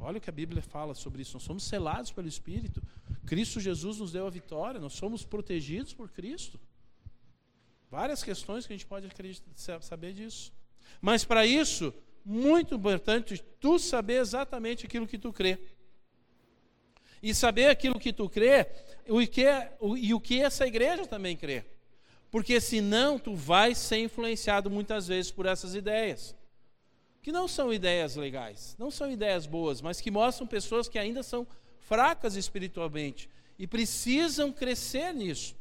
[0.00, 1.34] Olha o que a Bíblia fala sobre isso.
[1.34, 2.80] Nós somos selados pelo Espírito.
[3.26, 4.78] Cristo Jesus nos deu a vitória.
[4.78, 6.58] Nós somos protegidos por Cristo.
[7.90, 9.08] Várias questões que a gente pode
[9.80, 10.52] saber disso.
[11.00, 11.92] Mas para isso,
[12.24, 15.58] muito importante tu saber exatamente aquilo que tu crê.
[17.20, 18.68] E saber aquilo que tu crê
[19.08, 19.46] o que,
[19.80, 21.64] o, e o que essa igreja também crê.
[22.30, 26.36] Porque senão tu vai ser influenciado muitas vezes por essas ideias.
[27.22, 31.22] Que não são ideias legais, não são ideias boas, mas que mostram pessoas que ainda
[31.22, 31.46] são
[31.80, 35.56] fracas espiritualmente e precisam crescer nisso.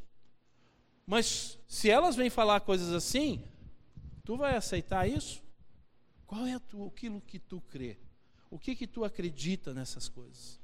[1.05, 3.43] Mas se elas vêm falar coisas assim,
[4.25, 5.41] tu vai aceitar isso?
[6.25, 7.97] Qual é tu, aquilo que tu crê?
[8.51, 10.59] O que que tu acredita nessas coisas?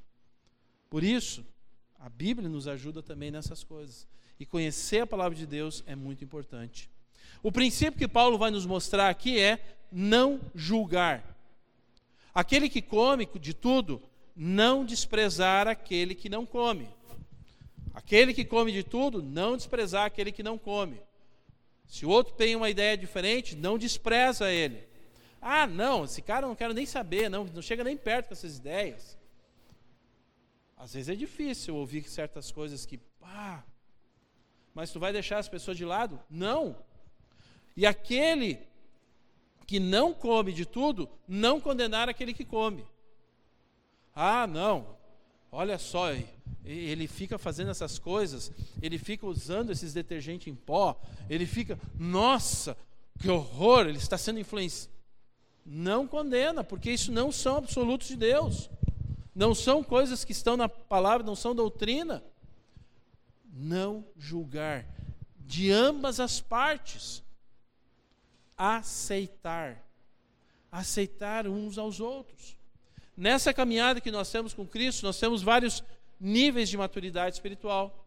[0.90, 1.46] Por isso,
[1.98, 4.06] a Bíblia nos ajuda também nessas coisas.
[4.40, 6.90] E conhecer a palavra de Deus é muito importante.
[7.42, 9.60] O princípio que Paulo vai nos mostrar aqui é
[9.92, 11.24] não julgar.
[12.34, 14.02] Aquele que come de tudo,
[14.36, 16.88] não desprezar aquele que não come.
[17.94, 21.00] Aquele que come de tudo, não desprezar aquele que não come.
[21.88, 24.84] Se o outro tem uma ideia diferente, não despreza ele.
[25.40, 28.58] Ah, não, esse cara não quero nem saber, não, não chega nem perto com essas
[28.58, 29.18] ideias.
[30.76, 33.64] Às vezes é difícil ouvir certas coisas que, pá,
[34.74, 36.20] mas tu vai deixar as pessoas de lado?
[36.30, 36.76] Não.
[37.76, 38.60] E aquele
[39.66, 42.86] que não come de tudo, não condenar aquele que come.
[44.16, 44.96] Ah, não,
[45.52, 46.08] olha só,
[46.64, 48.52] ele fica fazendo essas coisas,
[48.82, 51.00] ele fica usando esses detergentes em pó,
[51.30, 52.78] ele fica, nossa,
[53.20, 54.94] que horror, ele está sendo influenciado.
[55.66, 58.70] Não condena, porque isso não são absolutos de Deus.
[59.34, 62.24] Não são coisas que estão na palavra, não são doutrina.
[63.56, 64.86] Não julgar
[65.46, 67.24] de ambas as partes.
[68.58, 69.86] Aceitar.
[70.72, 72.58] Aceitar uns aos outros.
[73.16, 75.84] Nessa caminhada que nós temos com Cristo, nós temos vários
[76.20, 78.04] níveis de maturidade espiritual.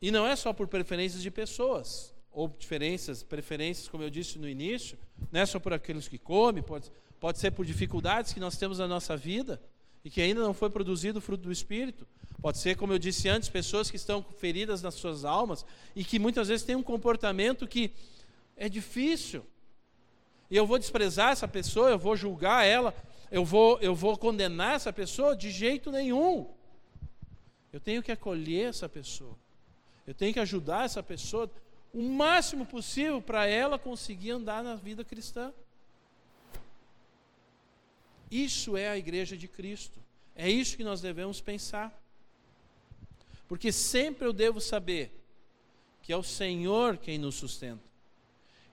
[0.00, 4.48] E não é só por preferências de pessoas, ou diferenças, preferências, como eu disse no
[4.48, 4.96] início,
[5.32, 8.78] não é só por aqueles que comem, pode, pode ser por dificuldades que nós temos
[8.78, 9.60] na nossa vida
[10.08, 12.06] e que ainda não foi produzido o fruto do Espírito.
[12.40, 16.18] Pode ser, como eu disse antes, pessoas que estão feridas nas suas almas e que
[16.18, 17.92] muitas vezes têm um comportamento que
[18.56, 19.44] é difícil.
[20.50, 22.94] E eu vou desprezar essa pessoa, eu vou julgar ela,
[23.30, 26.48] eu vou, eu vou condenar essa pessoa de jeito nenhum.
[27.70, 29.36] Eu tenho que acolher essa pessoa.
[30.06, 31.50] Eu tenho que ajudar essa pessoa
[31.92, 35.52] o máximo possível para ela conseguir andar na vida cristã.
[38.30, 40.00] Isso é a igreja de Cristo.
[40.34, 41.96] É isso que nós devemos pensar.
[43.48, 45.12] Porque sempre eu devo saber
[46.02, 47.82] que é o Senhor quem nos sustenta.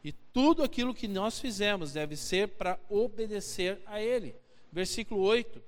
[0.03, 4.35] E tudo aquilo que nós fizemos deve ser para obedecer a Ele.
[4.71, 5.61] Versículo 8: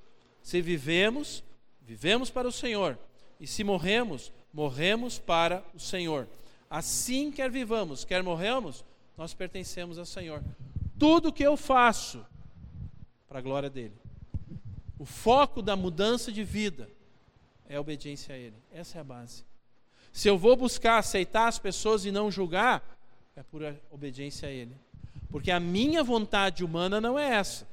[0.44, 1.44] Se vivemos,
[1.82, 3.00] vivemos para o Senhor,
[3.40, 6.28] e se morremos, morremos para o Senhor.
[6.70, 8.84] Assim, quer vivamos, quer morremos,
[9.18, 10.44] nós pertencemos ao Senhor.
[11.00, 12.26] Tudo que eu faço,
[13.28, 13.93] para a glória dele.
[14.97, 16.89] O foco da mudança de vida
[17.69, 18.55] é a obediência a Ele.
[18.71, 19.43] Essa é a base.
[20.11, 22.84] Se eu vou buscar aceitar as pessoas e não julgar,
[23.36, 23.61] é por
[23.91, 24.75] obediência a Ele.
[25.30, 27.67] Porque a minha vontade humana não é essa.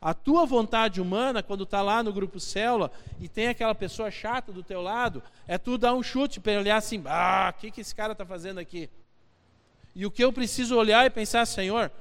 [0.00, 4.50] A tua vontade humana, quando está lá no grupo célula e tem aquela pessoa chata
[4.50, 7.82] do teu lado, é tu dar um chute para olhar assim, ah, o que, que
[7.82, 8.88] esse cara está fazendo aqui?
[9.94, 11.92] E o que eu preciso olhar e pensar, Senhor,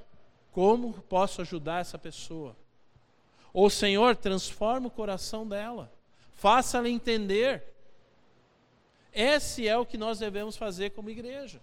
[0.52, 2.56] como posso ajudar essa pessoa?
[3.54, 5.92] Ou, Senhor, transforma o coração dela,
[6.36, 7.64] faça-la entender.
[9.12, 11.62] Esse é o que nós devemos fazer como igreja.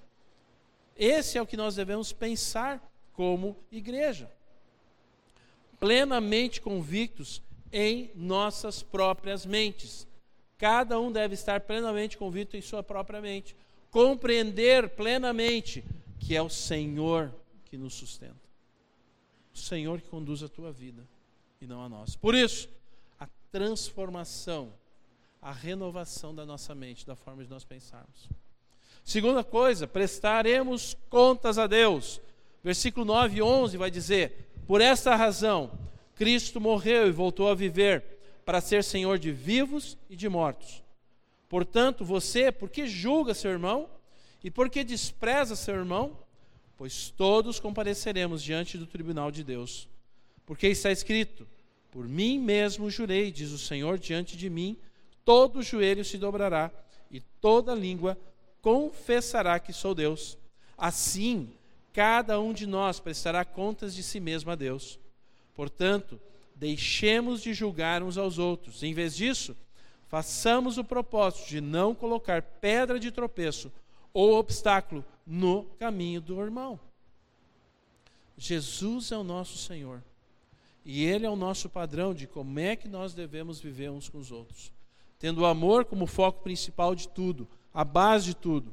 [0.97, 2.83] Esse é o que nós devemos pensar
[3.13, 4.31] como igreja.
[5.79, 10.07] Plenamente convictos em nossas próprias mentes.
[10.59, 13.55] Cada um deve estar plenamente convicto em sua própria mente.
[13.91, 15.85] Compreender plenamente
[16.19, 17.33] que é o Senhor
[17.67, 18.35] que nos sustenta.
[19.55, 21.07] O Senhor que conduz a tua vida
[21.61, 22.17] e não a nós.
[22.17, 22.69] Por isso,
[23.19, 24.73] a transformação,
[25.41, 28.29] a renovação da nossa mente, da forma de nós pensarmos.
[29.05, 32.21] Segunda coisa, prestaremos contas a Deus.
[32.63, 35.71] Versículo 9 e 11 vai dizer: Por esta razão,
[36.17, 38.03] Cristo morreu e voltou a viver
[38.45, 40.83] para ser Senhor de vivos e de mortos.
[41.49, 43.89] Portanto, você, por que julga seu irmão?
[44.43, 46.19] E por que despreza seu irmão?
[46.77, 49.89] Pois todos compareceremos diante do tribunal de Deus.
[50.47, 51.47] Porque está escrito:
[51.91, 54.79] Por mim mesmo jurei, diz o Senhor, diante de mim,
[55.25, 56.71] todo joelho se dobrará
[57.11, 58.17] e toda língua
[58.63, 60.39] confessará que sou Deus.
[60.79, 61.51] Assim,
[61.93, 64.99] cada um de nós prestará contas de si mesmo a Deus.
[65.55, 66.21] Portanto,
[66.55, 68.83] deixemos de julgar uns aos outros.
[68.83, 69.57] Em vez disso,
[70.07, 73.73] façamos o propósito de não colocar pedra de tropeço
[74.13, 76.79] ou obstáculo no caminho do irmão.
[78.37, 80.03] Jesus é o nosso Senhor.
[80.89, 84.19] E Ele é o nosso padrão de como é que nós devemos viver uns com
[84.19, 84.73] os outros.
[85.19, 88.73] Tendo o amor como foco principal de tudo, a base de tudo.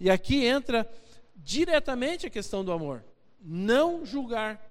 [0.00, 0.90] E aqui entra
[1.36, 3.04] diretamente a questão do amor.
[3.38, 4.66] Não julgar.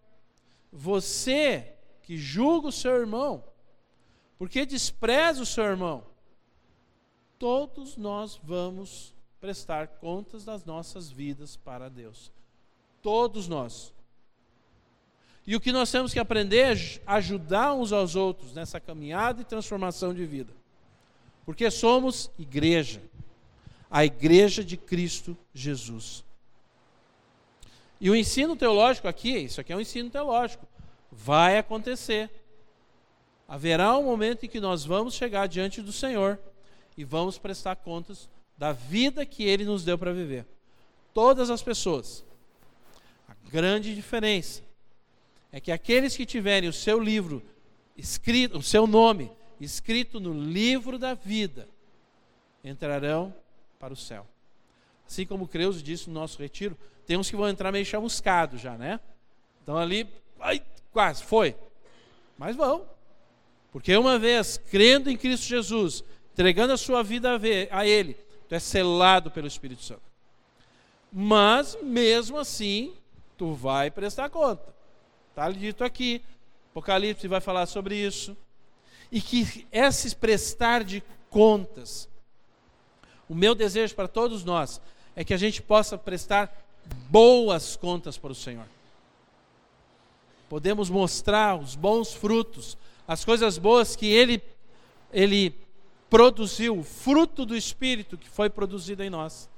[0.74, 3.44] Você que julga o seu irmão,
[4.40, 6.04] porque despreza o seu irmão,
[7.38, 12.32] todos nós vamos prestar contas das nossas vidas para Deus.
[13.04, 13.94] Todos nós.
[15.50, 19.44] E o que nós temos que aprender é ajudar uns aos outros nessa caminhada e
[19.44, 20.54] transformação de vida.
[21.44, 23.02] Porque somos igreja,
[23.90, 26.24] a igreja de Cristo Jesus.
[28.00, 30.68] E o ensino teológico aqui, isso aqui é um ensino teológico,
[31.12, 32.30] vai acontecer.
[33.48, 36.38] Haverá um momento em que nós vamos chegar diante do Senhor
[36.96, 40.46] e vamos prestar contas da vida que Ele nos deu para viver.
[41.12, 42.24] Todas as pessoas.
[43.28, 44.69] A grande diferença
[45.52, 47.44] é que aqueles que tiverem o seu livro
[47.98, 51.68] escrito, o seu nome escrito no livro da vida,
[52.64, 53.34] entrarão
[53.80, 54.26] para o céu.
[55.08, 58.78] Assim como o disse no nosso retiro, tem uns que vão entrar meio chamuscados já,
[58.78, 59.00] né?
[59.64, 60.08] Então ali,
[60.40, 61.56] ai, quase, foi.
[62.38, 62.86] Mas vão.
[63.72, 67.40] Porque uma vez crendo em Cristo Jesus, entregando a sua vida
[67.72, 68.16] a Ele,
[68.48, 70.02] tu é selado pelo Espírito Santo.
[71.12, 72.94] Mas, mesmo assim,
[73.38, 74.79] tu vai prestar conta.
[75.40, 76.22] Está dito aqui.
[76.72, 78.36] Apocalipse vai falar sobre isso.
[79.10, 82.10] E que esse prestar de contas,
[83.30, 84.82] o meu desejo para todos nós
[85.16, 86.54] é que a gente possa prestar
[87.10, 88.66] boas contas para o Senhor.
[90.50, 92.78] Podemos mostrar os bons frutos,
[93.08, 94.44] as coisas boas que Ele,
[95.10, 95.56] Ele
[96.10, 99.50] produziu o fruto do Espírito que foi produzido em nós.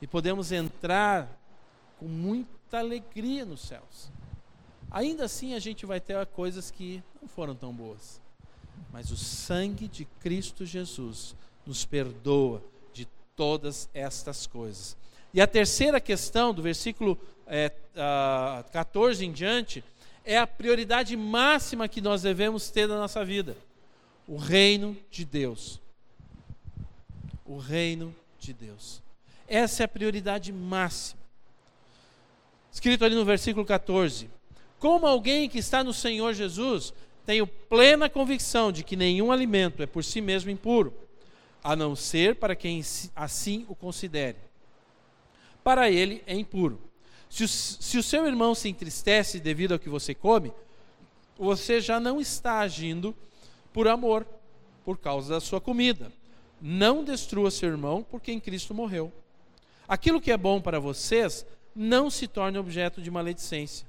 [0.00, 1.28] E podemos entrar
[1.98, 4.21] com muita alegria nos céus.
[4.92, 8.20] Ainda assim, a gente vai ter coisas que não foram tão boas.
[8.92, 11.34] Mas o sangue de Cristo Jesus
[11.64, 12.62] nos perdoa
[12.92, 14.94] de todas estas coisas.
[15.32, 19.82] E a terceira questão, do versículo é, uh, 14 em diante,
[20.26, 23.56] é a prioridade máxima que nós devemos ter na nossa vida:
[24.28, 25.80] o reino de Deus.
[27.46, 29.02] O reino de Deus.
[29.48, 31.22] Essa é a prioridade máxima.
[32.70, 34.28] Escrito ali no versículo 14:
[34.82, 36.92] Como alguém que está no Senhor Jesus,
[37.24, 40.92] tenho plena convicção de que nenhum alimento é por si mesmo impuro,
[41.62, 42.82] a não ser para quem
[43.14, 44.38] assim o considere.
[45.62, 46.80] Para ele é impuro.
[47.30, 50.52] Se o, se o seu irmão se entristece devido ao que você come,
[51.38, 53.14] você já não está agindo
[53.72, 54.26] por amor,
[54.84, 56.10] por causa da sua comida.
[56.60, 59.12] Não destrua seu irmão, porque em Cristo morreu.
[59.86, 63.86] Aquilo que é bom para vocês não se torne objeto de maledicência,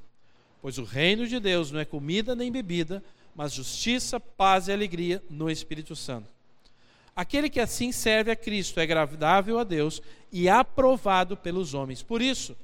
[0.64, 3.03] pois o reino de Deus não é comida nem bebida,
[3.36, 6.30] mas justiça, paz e alegria no Espírito Santo.
[7.14, 10.01] Aquele que assim serve a Cristo é agradável a Deus
[10.32, 12.01] e aprovado pelos homens.
[12.01, 12.55] Por isso,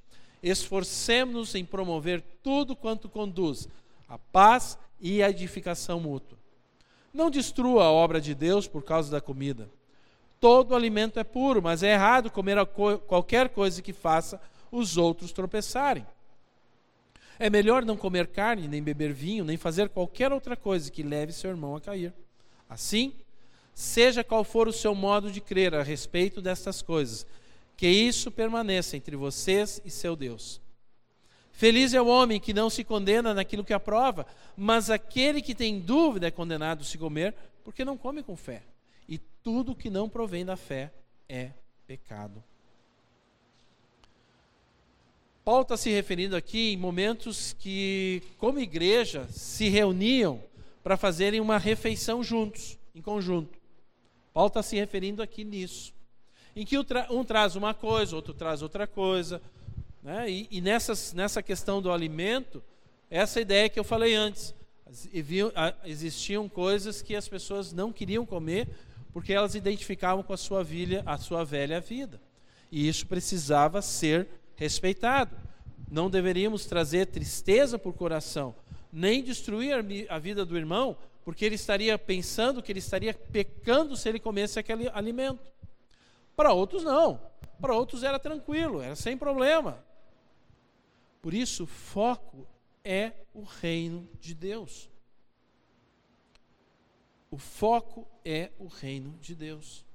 [0.41, 3.67] esforcemos-nos em promover tudo quanto conduz
[4.07, 6.37] à paz e à edificação mútua.
[7.13, 9.69] Não destrua a obra de Deus por causa da comida.
[10.39, 14.39] Todo alimento é puro, mas é errado comer qualquer coisa que faça
[14.71, 16.05] os outros tropeçarem.
[17.39, 21.31] É melhor não comer carne, nem beber vinho, nem fazer qualquer outra coisa que leve
[21.31, 22.13] seu irmão a cair.
[22.67, 23.13] Assim,
[23.73, 27.25] seja qual for o seu modo de crer a respeito destas coisas,
[27.77, 30.59] que isso permaneça entre vocês e seu Deus.
[31.53, 35.79] Feliz é o homem que não se condena naquilo que aprova, mas aquele que tem
[35.79, 37.33] dúvida é condenado a se comer,
[37.63, 38.63] porque não come com fé.
[39.07, 40.91] E tudo que não provém da fé
[41.27, 41.51] é
[41.87, 42.43] pecado.
[45.49, 50.43] Paulo está se referindo aqui em momentos que, como igreja, se reuniam
[50.83, 53.57] para fazerem uma refeição juntos, em conjunto.
[54.31, 55.91] Paulo está se referindo aqui nisso
[56.55, 59.41] em que um traz uma coisa, outro traz outra coisa.
[60.03, 60.29] Né?
[60.29, 62.61] E, e nessas, nessa questão do alimento,
[63.09, 64.53] essa ideia que eu falei antes.
[65.83, 68.67] Existiam coisas que as pessoas não queriam comer
[69.11, 72.21] porque elas identificavam com a sua, vilha, a sua velha vida.
[72.71, 74.27] E isso precisava ser
[74.59, 75.35] respeitado.
[75.89, 78.53] Não deveríamos trazer tristeza por coração,
[78.91, 79.73] nem destruir
[80.09, 84.59] a vida do irmão, porque ele estaria pensando que ele estaria pecando se ele comesse
[84.59, 85.51] aquele alimento.
[86.35, 87.19] Para outros, não.
[87.59, 89.83] Para outros era tranquilo, era sem problema.
[91.21, 92.45] Por isso, foco
[92.83, 94.89] é o reino de Deus.
[97.31, 99.85] O foco é o reino de Deus.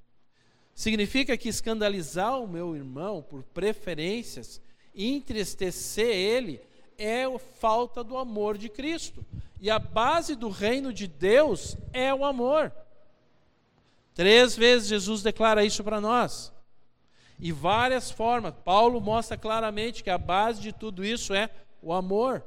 [0.75, 4.61] Significa que escandalizar o meu irmão por preferências,
[4.93, 6.61] entristecer ele,
[6.97, 9.25] é falta do amor de Cristo.
[9.61, 12.73] E a base do reino de Deus é o amor.
[14.13, 16.51] Três vezes Jesus declara isso para nós.
[17.39, 18.53] E várias formas.
[18.63, 21.49] Paulo mostra claramente que a base de tudo isso é
[21.81, 22.43] o amor.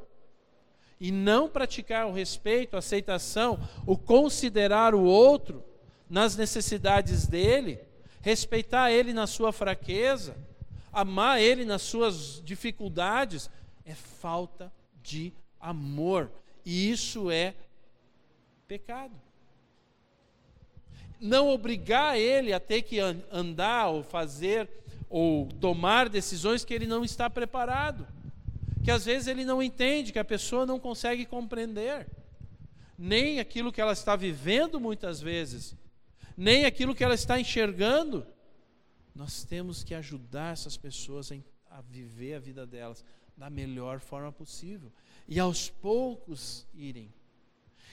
[1.00, 5.64] E não praticar o respeito, a aceitação, o considerar o outro
[6.10, 7.78] nas necessidades dele,
[8.20, 10.36] respeitar ele na sua fraqueza,
[10.92, 13.50] amar ele nas suas dificuldades,
[13.84, 16.30] é falta de amor.
[16.64, 17.54] E isso é
[18.66, 19.14] pecado.
[21.20, 24.68] Não obrigar ele a ter que andar ou fazer
[25.10, 28.06] ou tomar decisões que ele não está preparado,
[28.84, 32.06] que às vezes ele não entende, que a pessoa não consegue compreender,
[32.98, 35.74] nem aquilo que ela está vivendo muitas vezes,
[36.38, 38.24] nem aquilo que ela está enxergando.
[39.12, 41.32] Nós temos que ajudar essas pessoas
[41.68, 43.04] a viver a vida delas
[43.36, 44.92] da melhor forma possível
[45.26, 47.12] e aos poucos irem.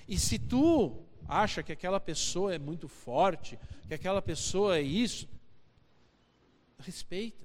[0.08, 5.28] E se tu acha que aquela pessoa é muito forte, que aquela pessoa é isso,
[6.78, 7.44] respeita,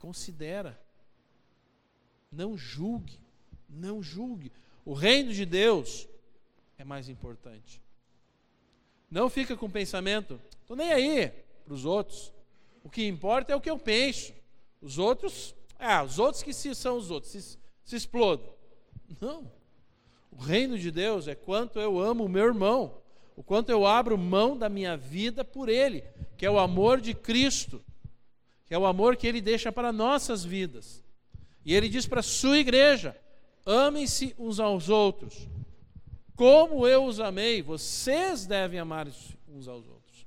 [0.00, 0.76] considera.
[2.32, 3.20] Não julgue,
[3.68, 4.50] não julgue.
[4.84, 6.08] O reino de Deus
[6.76, 7.80] é mais importante.
[9.10, 11.32] Não fica com o pensamento, estou nem aí
[11.64, 12.32] para os outros.
[12.82, 14.32] O que importa é o que eu penso.
[14.80, 18.52] Os outros, ah, os outros que se, são os outros, se, se explodam.
[19.20, 19.50] Não.
[20.30, 23.02] O reino de Deus é quanto eu amo o meu irmão
[23.36, 26.04] o quanto eu abro mão da minha vida por Ele,
[26.36, 27.84] que é o amor de Cristo,
[28.66, 31.02] que é o amor que Ele deixa para nossas vidas.
[31.64, 33.16] E Ele diz para a sua igreja:
[33.66, 35.48] amem-se uns aos outros.
[36.36, 39.06] Como eu os amei, vocês devem amar
[39.48, 40.26] uns aos outros.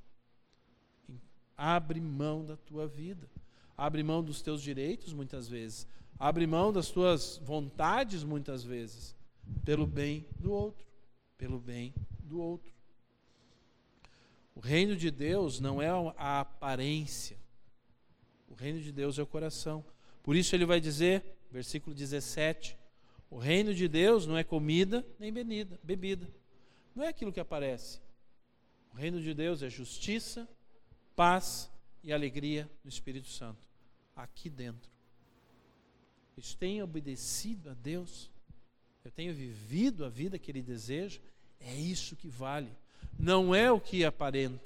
[1.56, 3.28] Abre mão da tua vida.
[3.76, 5.86] Abre mão dos teus direitos, muitas vezes.
[6.18, 9.14] Abre mão das tuas vontades, muitas vezes.
[9.64, 10.86] Pelo bem do outro.
[11.36, 12.72] Pelo bem do outro.
[14.54, 17.36] O reino de Deus não é a aparência.
[18.48, 19.84] O reino de Deus é o coração.
[20.22, 22.76] Por isso ele vai dizer, versículo 17:
[23.30, 26.28] O reino de Deus não é comida nem bebida.
[26.94, 28.00] Não é aquilo que aparece.
[28.92, 30.48] O reino de Deus é justiça,
[31.14, 31.70] paz
[32.02, 33.68] e alegria no Espírito Santo,
[34.16, 34.90] aqui dentro.
[36.36, 38.30] Eu tenho obedecido a Deus,
[39.04, 41.20] eu tenho vivido a vida que Ele deseja,
[41.60, 42.70] é isso que vale,
[43.18, 44.64] não é o que aparenta.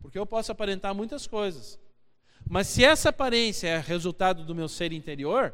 [0.00, 1.78] Porque eu posso aparentar muitas coisas,
[2.48, 5.52] mas se essa aparência é resultado do meu ser interior,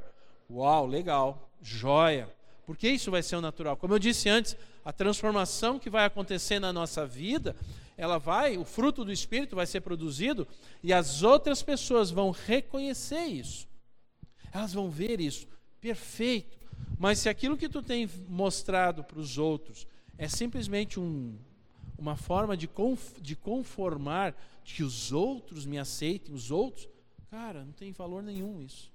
[0.50, 2.28] uau, legal, joia.
[2.66, 3.76] Porque isso vai ser o natural.
[3.76, 7.56] Como eu disse antes, a transformação que vai acontecer na nossa vida,
[7.96, 10.46] ela vai, o fruto do espírito vai ser produzido
[10.82, 13.68] e as outras pessoas vão reconhecer isso.
[14.52, 15.46] Elas vão ver isso.
[15.80, 16.58] Perfeito.
[16.98, 19.86] Mas se aquilo que tu tem mostrado para os outros
[20.18, 21.36] é simplesmente um,
[21.98, 22.68] uma forma de,
[23.20, 24.34] de conformar
[24.64, 26.88] que os outros me aceitem, os outros,
[27.30, 28.91] cara, não tem valor nenhum isso.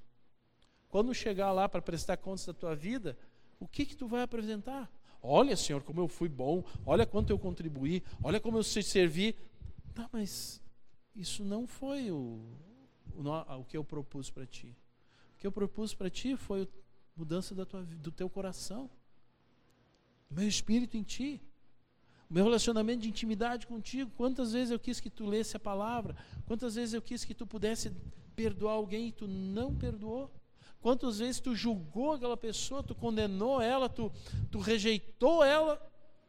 [0.89, 3.17] Quando chegar lá para prestar contas da tua vida,
[3.59, 4.89] o que que tu vai apresentar?
[5.21, 9.35] Olha, Senhor, como eu fui bom, olha quanto eu contribuí, olha como eu te servi.
[9.93, 10.61] Tá, mas
[11.15, 12.39] isso não foi o,
[13.15, 14.75] o, o que eu propus para ti.
[15.35, 16.67] O que eu propus para ti foi a
[17.15, 18.89] mudança da tua, do teu coração,
[20.29, 21.41] meu espírito em ti
[22.29, 24.11] o meu relacionamento de intimidade contigo.
[24.15, 26.15] Quantas vezes eu quis que tu lesse a palavra?
[26.45, 27.91] Quantas vezes eu quis que tu pudesse
[28.35, 30.29] perdoar alguém e tu não perdoou?
[30.81, 34.11] Quantas vezes tu julgou aquela pessoa, tu condenou ela, tu,
[34.51, 35.75] tu rejeitou ela?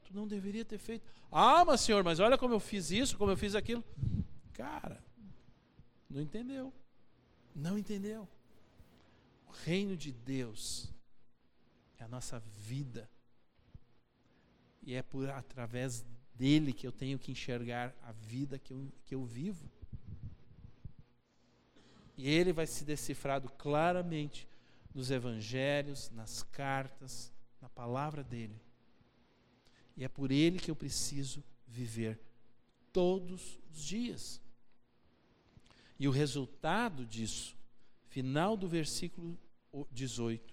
[0.05, 1.07] Tu não deveria ter feito.
[1.31, 3.85] Ah, mas senhor, mas olha como eu fiz isso, como eu fiz aquilo.
[4.55, 5.03] Cara,
[6.09, 6.73] não entendeu.
[7.55, 8.27] Não entendeu.
[9.47, 10.93] O reino de Deus
[11.99, 13.09] é a nossa vida
[14.83, 19.15] e é por através dele que eu tenho que enxergar a vida que eu, que
[19.15, 19.69] eu vivo.
[22.19, 24.49] E ele vai se decifrado claramente
[24.93, 28.61] nos evangelhos, nas cartas, na palavra dele.
[29.97, 32.21] E é por ele que eu preciso viver
[32.93, 34.43] todos os dias.
[35.97, 37.57] E o resultado disso,
[38.09, 39.39] final do versículo
[39.93, 40.53] 18,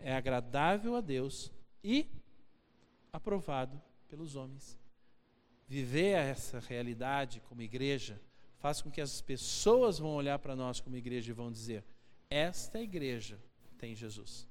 [0.00, 1.52] é agradável a Deus
[1.84, 2.08] e
[3.12, 4.76] aprovado pelos homens.
[5.68, 8.20] Viver essa realidade como igreja
[8.62, 11.84] faz com que as pessoas vão olhar para nós como igreja e vão dizer:
[12.30, 13.36] esta igreja
[13.76, 14.46] tem Jesus.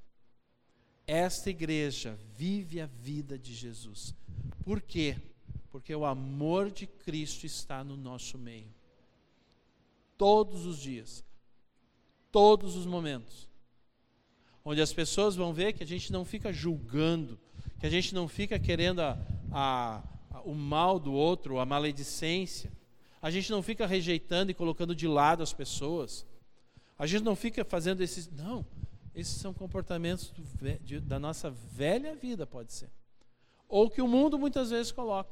[1.07, 4.14] Esta igreja vive a vida de Jesus.
[4.66, 5.16] Por quê?
[5.72, 8.68] Porque o amor de Cristo está no nosso meio.
[10.18, 11.24] Todos os dias,
[12.32, 13.49] todos os momentos.
[14.64, 17.39] Onde as pessoas vão ver que a gente não fica julgando,
[17.80, 19.18] que a gente não fica querendo a,
[19.51, 22.72] a, a, o mal do outro, a maledicência.
[23.22, 26.26] A gente não fica rejeitando e colocando de lado as pessoas.
[26.97, 28.30] A gente não fica fazendo esses.
[28.32, 28.65] Não,
[29.13, 30.43] esses são comportamentos do,
[30.84, 32.89] de, da nossa velha vida, pode ser.
[33.67, 35.32] Ou que o mundo muitas vezes coloca.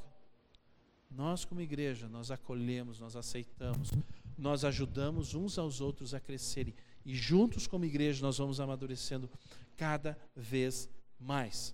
[1.09, 3.91] Nós, como igreja, nós acolhemos, nós aceitamos,
[4.37, 6.75] nós ajudamos uns aos outros a crescerem.
[7.03, 9.29] E juntos, como igreja, nós vamos amadurecendo
[9.75, 10.87] cada vez
[11.19, 11.73] mais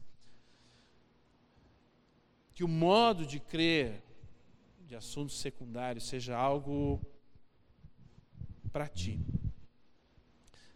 [2.55, 4.01] que o modo de crer
[4.86, 7.02] de assuntos secundários seja algo
[8.72, 9.20] para ti,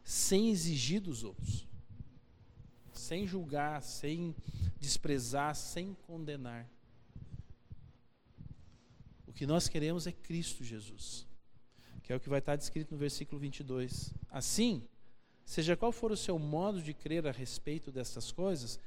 [0.03, 1.67] sem exigir dos outros,
[2.93, 4.35] sem julgar, sem
[4.79, 6.67] desprezar, sem condenar.
[9.27, 11.27] O que nós queremos é Cristo Jesus,
[12.01, 14.13] que é o que vai estar descrito no versículo 22.
[14.29, 14.87] Assim,
[15.45, 18.79] seja qual for o seu modo de crer a respeito destas coisas,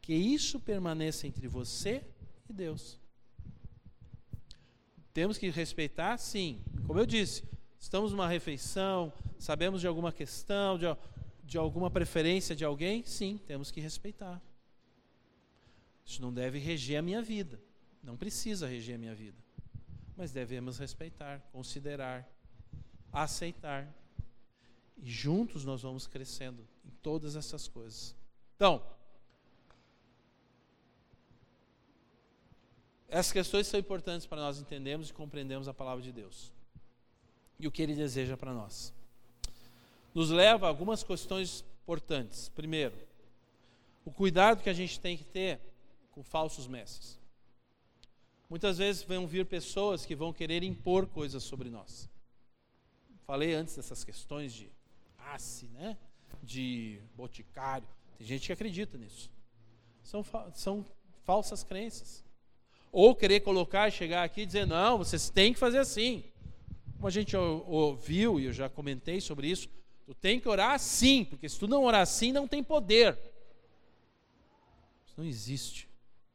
[0.00, 2.04] que isso permaneça entre você
[2.48, 3.01] e Deus.
[5.12, 6.62] Temos que respeitar, sim.
[6.86, 7.44] Como eu disse,
[7.78, 10.86] estamos numa refeição, sabemos de alguma questão, de,
[11.44, 14.40] de alguma preferência de alguém, sim, temos que respeitar.
[16.04, 17.60] Isso não deve reger a minha vida.
[18.02, 19.38] Não precisa reger a minha vida.
[20.16, 22.28] Mas devemos respeitar, considerar,
[23.12, 23.92] aceitar.
[24.96, 28.14] E juntos nós vamos crescendo em todas essas coisas.
[28.56, 28.84] Então,
[33.12, 36.50] Essas questões são importantes para nós entendermos e compreendermos a palavra de Deus
[37.60, 38.90] e o que Ele deseja para nós.
[40.14, 42.48] Nos leva a algumas questões importantes.
[42.48, 42.96] Primeiro,
[44.02, 45.60] o cuidado que a gente tem que ter
[46.10, 47.20] com falsos mestres.
[48.48, 52.08] muitas vezes vão vir pessoas que vão querer impor coisas sobre nós.
[53.26, 54.70] Falei antes dessas questões de
[55.18, 55.98] passe, né?
[56.42, 57.86] de boticário.
[58.16, 59.30] Tem gente que acredita nisso.
[60.02, 60.86] São, são
[61.24, 62.24] falsas crenças.
[62.92, 66.22] Ou querer colocar e chegar aqui e dizer, não, vocês têm que fazer assim.
[66.96, 69.68] Como a gente ouviu, e eu já comentei sobre isso,
[70.04, 73.18] tu tem que orar assim, porque se tu não orar assim, não tem poder.
[75.06, 75.88] Isso não existe.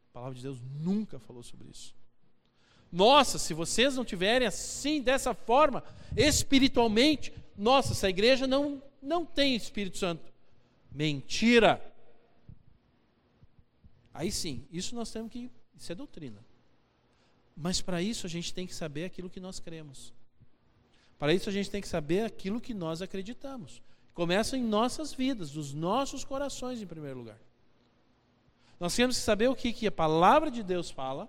[0.09, 1.95] A palavra de Deus nunca falou sobre isso.
[2.91, 5.83] Nossa, se vocês não tiverem assim, dessa forma,
[6.15, 10.33] espiritualmente, nossa, essa igreja não, não tem Espírito Santo.
[10.91, 11.81] Mentira!
[14.13, 15.51] Aí sim, isso nós temos que.
[15.75, 16.43] Isso é doutrina.
[17.57, 20.13] Mas para isso a gente tem que saber aquilo que nós cremos.
[21.17, 23.81] Para isso a gente tem que saber aquilo que nós acreditamos.
[24.13, 27.39] Começa em nossas vidas, nos nossos corações, em primeiro lugar.
[28.79, 31.27] Nós temos que saber o que, que a palavra de Deus fala,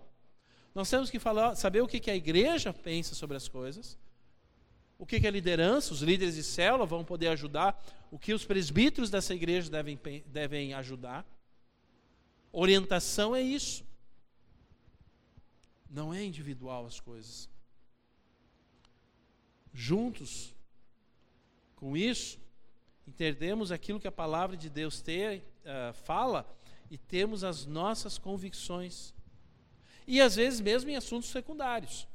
[0.75, 3.99] nós temos que falar, saber o que, que a igreja pensa sobre as coisas,
[4.99, 8.45] o que, que a liderança, os líderes de célula vão poder ajudar, o que os
[8.45, 11.25] presbíteros dessa igreja devem, devem ajudar.
[12.53, 13.88] Orientação é isso.
[15.89, 17.49] Não é individual as coisas.
[19.73, 20.55] Juntos,
[21.77, 22.39] com isso,
[23.07, 26.47] entendemos aquilo que a palavra de Deus uh, fala
[26.91, 29.15] e temos as nossas convicções.
[30.07, 32.07] E às vezes mesmo em assuntos secundários,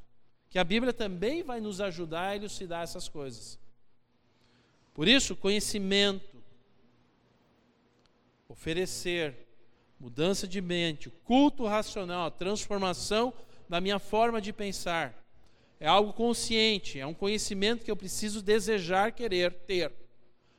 [0.50, 3.58] que a Bíblia também vai nos ajudar a elucidar essas coisas.
[4.94, 6.44] Por isso, conhecimento,
[8.48, 9.48] oferecer,
[10.00, 13.34] mudança de mente, culto racional, transformação
[13.68, 15.14] da minha forma de pensar.
[15.80, 19.92] É algo consciente, é um conhecimento que eu preciso desejar, querer ter.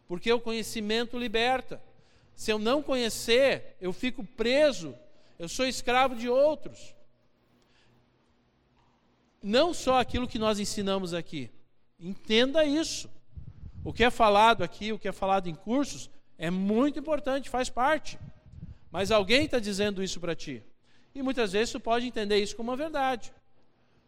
[0.07, 1.83] Porque o conhecimento liberta.
[2.35, 4.95] Se eu não conhecer, eu fico preso,
[5.39, 6.95] eu sou escravo de outros.
[9.43, 11.51] Não só aquilo que nós ensinamos aqui.
[11.99, 13.09] Entenda isso.
[13.85, 17.69] O que é falado aqui, o que é falado em cursos, é muito importante, faz
[17.69, 18.19] parte.
[18.91, 20.63] Mas alguém está dizendo isso para ti.
[21.15, 23.33] E muitas vezes tu pode entender isso como uma verdade.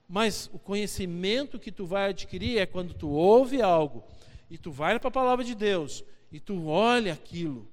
[0.08, 4.04] Mas o conhecimento que tu vai adquirir é quando tu ouve algo
[4.50, 7.68] e tu vai para a palavra de Deus e tu olha aquilo.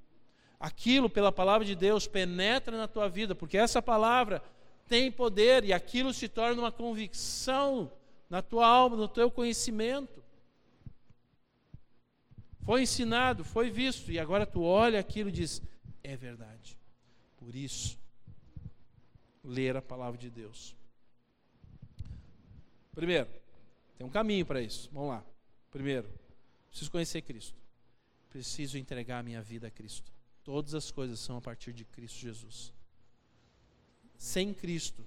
[0.60, 4.42] Aquilo pela palavra de Deus penetra na tua vida, porque essa palavra
[4.88, 7.92] tem poder e aquilo se torna uma convicção
[8.30, 10.24] na tua alma, no teu conhecimento.
[12.62, 15.62] Foi ensinado, foi visto e agora tu olha aquilo e diz:
[16.04, 16.78] é verdade.
[17.38, 18.00] Por isso,
[19.44, 20.76] ler a palavra de Deus.
[22.94, 23.30] Primeiro,
[23.98, 24.90] tem um caminho para isso.
[24.92, 25.26] Vamos lá.
[25.72, 26.10] Primeiro,
[26.70, 27.58] preciso conhecer Cristo.
[28.30, 30.12] Preciso entregar a minha vida a Cristo.
[30.44, 32.74] Todas as coisas são a partir de Cristo Jesus.
[34.18, 35.06] Sem Cristo,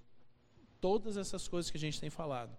[0.80, 2.57] todas essas coisas que a gente tem falado,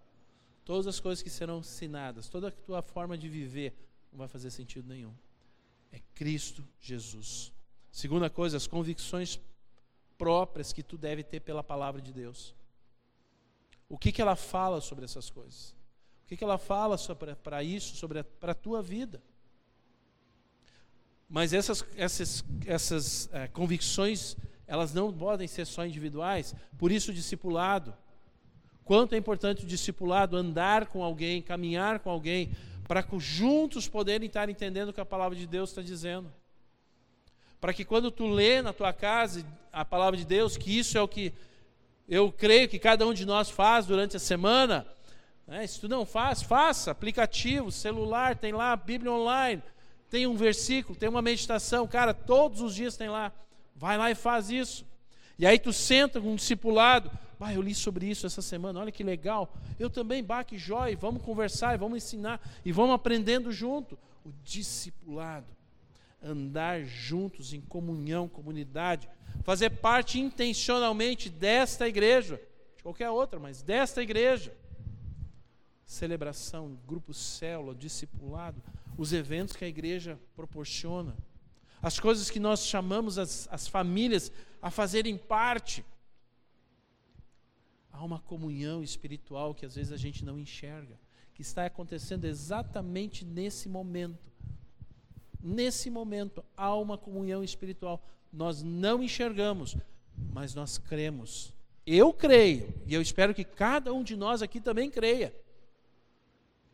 [0.64, 3.74] todas as coisas que serão ensinadas, toda a tua forma de viver,
[4.12, 5.14] não vai fazer sentido nenhum.
[5.92, 7.54] É Cristo Jesus.
[7.92, 9.40] Segunda coisa, as convicções
[10.18, 12.56] próprias que tu deve ter pela palavra de Deus.
[13.90, 15.76] O que, que ela fala sobre essas coisas?
[16.24, 16.98] O que, que ela fala
[17.42, 19.22] para isso, sobre para a tua vida?
[21.30, 27.14] Mas essas, essas, essas é, convicções, elas não podem ser só individuais, por isso o
[27.14, 27.94] discipulado.
[28.84, 32.52] Quanto é importante o discipulado, andar com alguém, caminhar com alguém,
[32.88, 36.32] para juntos poderem estar entendendo o que a palavra de Deus está dizendo
[37.60, 41.02] para que quando tu lê na tua casa a palavra de Deus, que isso é
[41.02, 41.34] o que
[42.08, 44.88] eu creio que cada um de nós faz durante a semana,
[45.46, 45.66] né?
[45.68, 49.62] se tu não faz, faça, aplicativo, celular, tem lá, Bíblia online,
[50.10, 53.32] tem um versículo, tem uma meditação, cara, todos os dias tem lá,
[53.76, 54.86] vai lá e faz isso,
[55.38, 58.92] e aí tu senta com um discipulado, ah, eu li sobre isso essa semana, olha
[58.92, 59.54] que legal.
[59.80, 63.96] Eu também, Baque Joy, vamos conversar e vamos ensinar e vamos aprendendo junto.
[64.26, 65.57] O discipulado
[66.22, 69.10] andar juntos em comunhão, comunidade,
[69.44, 72.42] fazer parte intencionalmente desta igreja,
[72.76, 74.56] de qualquer outra, mas desta igreja.
[75.86, 78.62] Celebração, grupo célula, discipulado,
[78.98, 81.16] os eventos que a igreja proporciona,
[81.82, 85.86] as coisas que nós chamamos as, as famílias a fazerem parte.
[87.92, 91.00] Há uma comunhão espiritual que às vezes a gente não enxerga,
[91.34, 94.32] que está acontecendo exatamente nesse momento
[95.48, 98.04] Nesse momento há uma comunhão espiritual.
[98.34, 99.78] Nós não enxergamos,
[100.34, 101.54] mas nós cremos.
[101.86, 105.34] Eu creio, e eu espero que cada um de nós aqui também creia.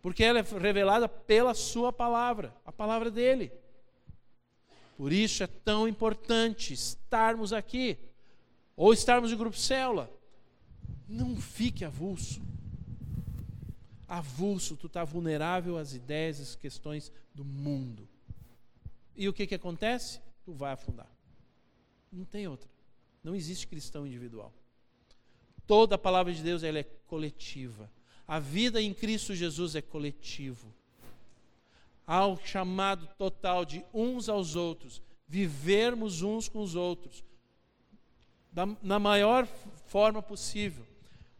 [0.01, 3.51] Porque ela é revelada pela Sua palavra, a palavra dele.
[4.97, 7.95] Por isso é tão importante estarmos aqui,
[8.75, 10.09] ou estarmos no grupo célula.
[11.07, 12.41] Não fique avulso.
[14.07, 18.09] Avulso, tu está vulnerável às ideias, às questões do mundo.
[19.15, 20.19] E o que, que acontece?
[20.43, 21.09] Tu vai afundar.
[22.11, 22.69] Não tem outra.
[23.23, 24.53] Não existe cristão individual.
[25.65, 27.89] Toda a palavra de Deus ela é coletiva.
[28.27, 30.73] A vida em Cristo Jesus é coletivo.
[32.05, 37.23] Há o chamado total de uns aos outros, vivermos uns com os outros,
[38.51, 39.47] da, na maior
[39.87, 40.85] forma possível.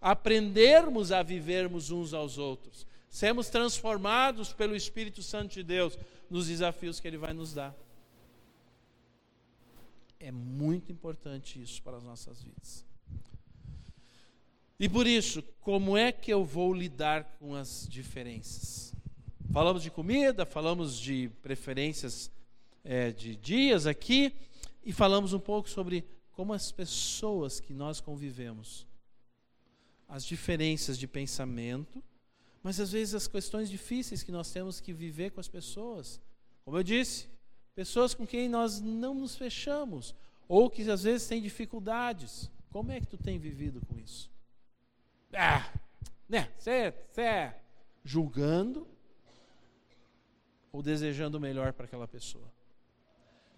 [0.02, 2.88] Aprendermos a vivermos uns aos outros.
[3.10, 5.98] Sermos transformados pelo Espírito Santo de Deus
[6.34, 7.76] nos desafios que Ele vai nos dar.
[10.20, 12.84] É muito importante isso para as nossas vidas.
[14.80, 18.96] E por isso, como é que eu vou lidar com as diferenças?
[19.52, 22.32] Falamos de comida, falamos de preferências
[22.84, 24.34] é, de dias aqui,
[24.84, 28.88] e falamos um pouco sobre como as pessoas que nós convivemos,
[30.10, 32.04] as diferenças de pensamento,
[32.64, 36.22] mas às vezes as questões difíceis que nós temos que viver com as pessoas.
[36.64, 37.28] Como eu disse,
[37.76, 40.16] pessoas com quem nós não nos fechamos,
[40.47, 42.49] ou que às vezes têm dificuldades.
[42.72, 44.32] Como é que tu tem vivido com isso?
[45.34, 45.70] Ah,
[46.30, 46.49] né?
[46.57, 47.59] Você é
[48.03, 48.88] julgando
[50.72, 52.49] ou desejando o melhor para aquela pessoa?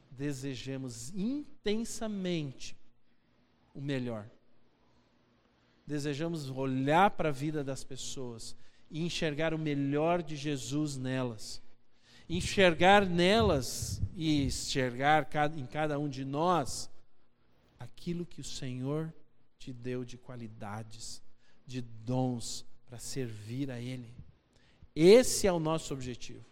[0.09, 2.75] Desejemos intensamente
[3.73, 4.27] o melhor.
[5.85, 8.55] Desejamos olhar para a vida das pessoas
[8.95, 11.61] e enxergar o melhor de Jesus nelas
[12.29, 16.89] enxergar nelas e enxergar em cada um de nós
[17.79, 19.13] aquilo que o Senhor
[19.59, 21.21] te deu de qualidades,
[21.65, 24.13] de dons para servir a Ele.
[24.95, 26.43] Esse é o nosso objetivo.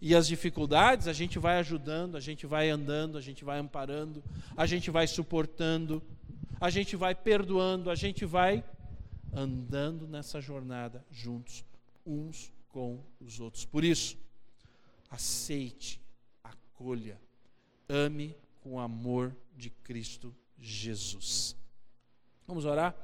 [0.00, 4.22] E as dificuldades a gente vai ajudando, a gente vai andando, a gente vai amparando,
[4.56, 6.02] a gente vai suportando,
[6.60, 8.64] a gente vai perdoando, a gente vai
[9.36, 11.62] andando nessa jornada juntos,
[12.06, 13.66] uns com os outros.
[13.66, 14.16] Por isso,
[15.10, 16.00] aceite,
[16.42, 17.20] acolha,
[17.86, 21.54] ame com o amor de Cristo Jesus.
[22.46, 22.96] Vamos orar?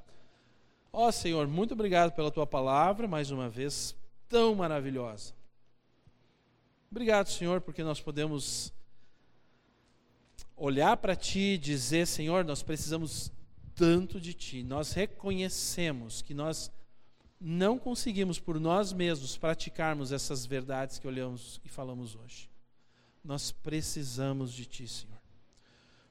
[0.90, 3.94] Ó oh, Senhor, muito obrigado pela tua palavra, mais uma vez,
[4.28, 5.34] tão maravilhosa.
[6.90, 8.72] Obrigado, Senhor, porque nós podemos
[10.56, 13.32] olhar para Ti e dizer: Senhor, nós precisamos
[13.74, 14.62] tanto de Ti.
[14.62, 16.70] Nós reconhecemos que nós
[17.40, 22.48] não conseguimos por nós mesmos praticarmos essas verdades que olhamos e falamos hoje.
[23.24, 25.20] Nós precisamos de Ti, Senhor.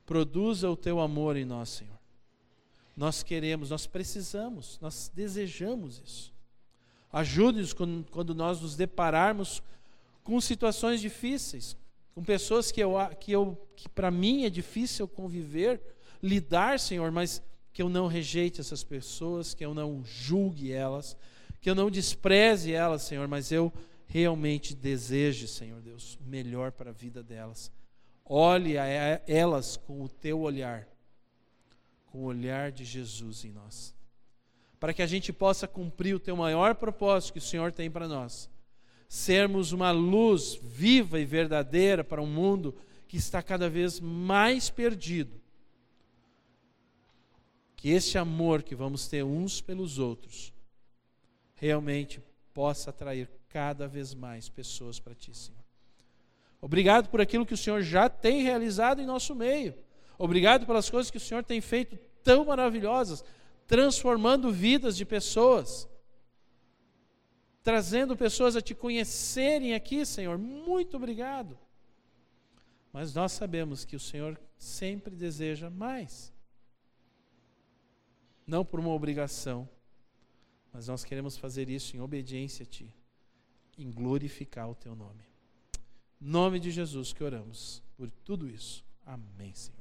[0.05, 1.99] Produza o Teu amor em nós, Senhor.
[2.95, 6.33] Nós queremos, nós precisamos, nós desejamos isso.
[7.11, 9.63] Ajude-nos quando, nós nos depararmos
[10.23, 11.77] com situações difíceis,
[12.13, 15.81] com pessoas que, eu, que, eu, que para mim é difícil conviver,
[16.21, 17.41] lidar, Senhor, mas
[17.73, 21.15] que eu não rejeite essas pessoas, que eu não julgue elas,
[21.59, 23.71] que eu não despreze elas, Senhor, mas eu
[24.07, 27.71] realmente deseje, Senhor Deus, melhor para a vida delas.
[28.25, 30.87] Olhe a elas com o teu olhar,
[32.07, 33.95] com o olhar de Jesus em nós,
[34.79, 38.07] para que a gente possa cumprir o teu maior propósito que o Senhor tem para
[38.07, 38.49] nós.
[39.07, 42.75] Sermos uma luz viva e verdadeira para um mundo
[43.07, 45.40] que está cada vez mais perdido
[47.81, 50.53] que este amor que vamos ter uns pelos outros
[51.55, 52.21] realmente
[52.53, 55.63] possa atrair cada vez mais pessoas para ti, Senhor.
[56.61, 59.73] Obrigado por aquilo que o Senhor já tem realizado em nosso meio.
[60.15, 63.25] Obrigado pelas coisas que o Senhor tem feito tão maravilhosas,
[63.65, 65.89] transformando vidas de pessoas,
[67.63, 70.37] trazendo pessoas a te conhecerem aqui, Senhor.
[70.37, 71.57] Muito obrigado.
[72.93, 76.30] Mas nós sabemos que o Senhor sempre deseja mais
[78.51, 79.67] não por uma obrigação,
[80.73, 82.93] mas nós queremos fazer isso em obediência a Ti,
[83.77, 85.23] em glorificar o Teu nome.
[86.19, 88.83] Nome de Jesus que oramos por tudo isso.
[89.05, 89.80] Amém, Senhor.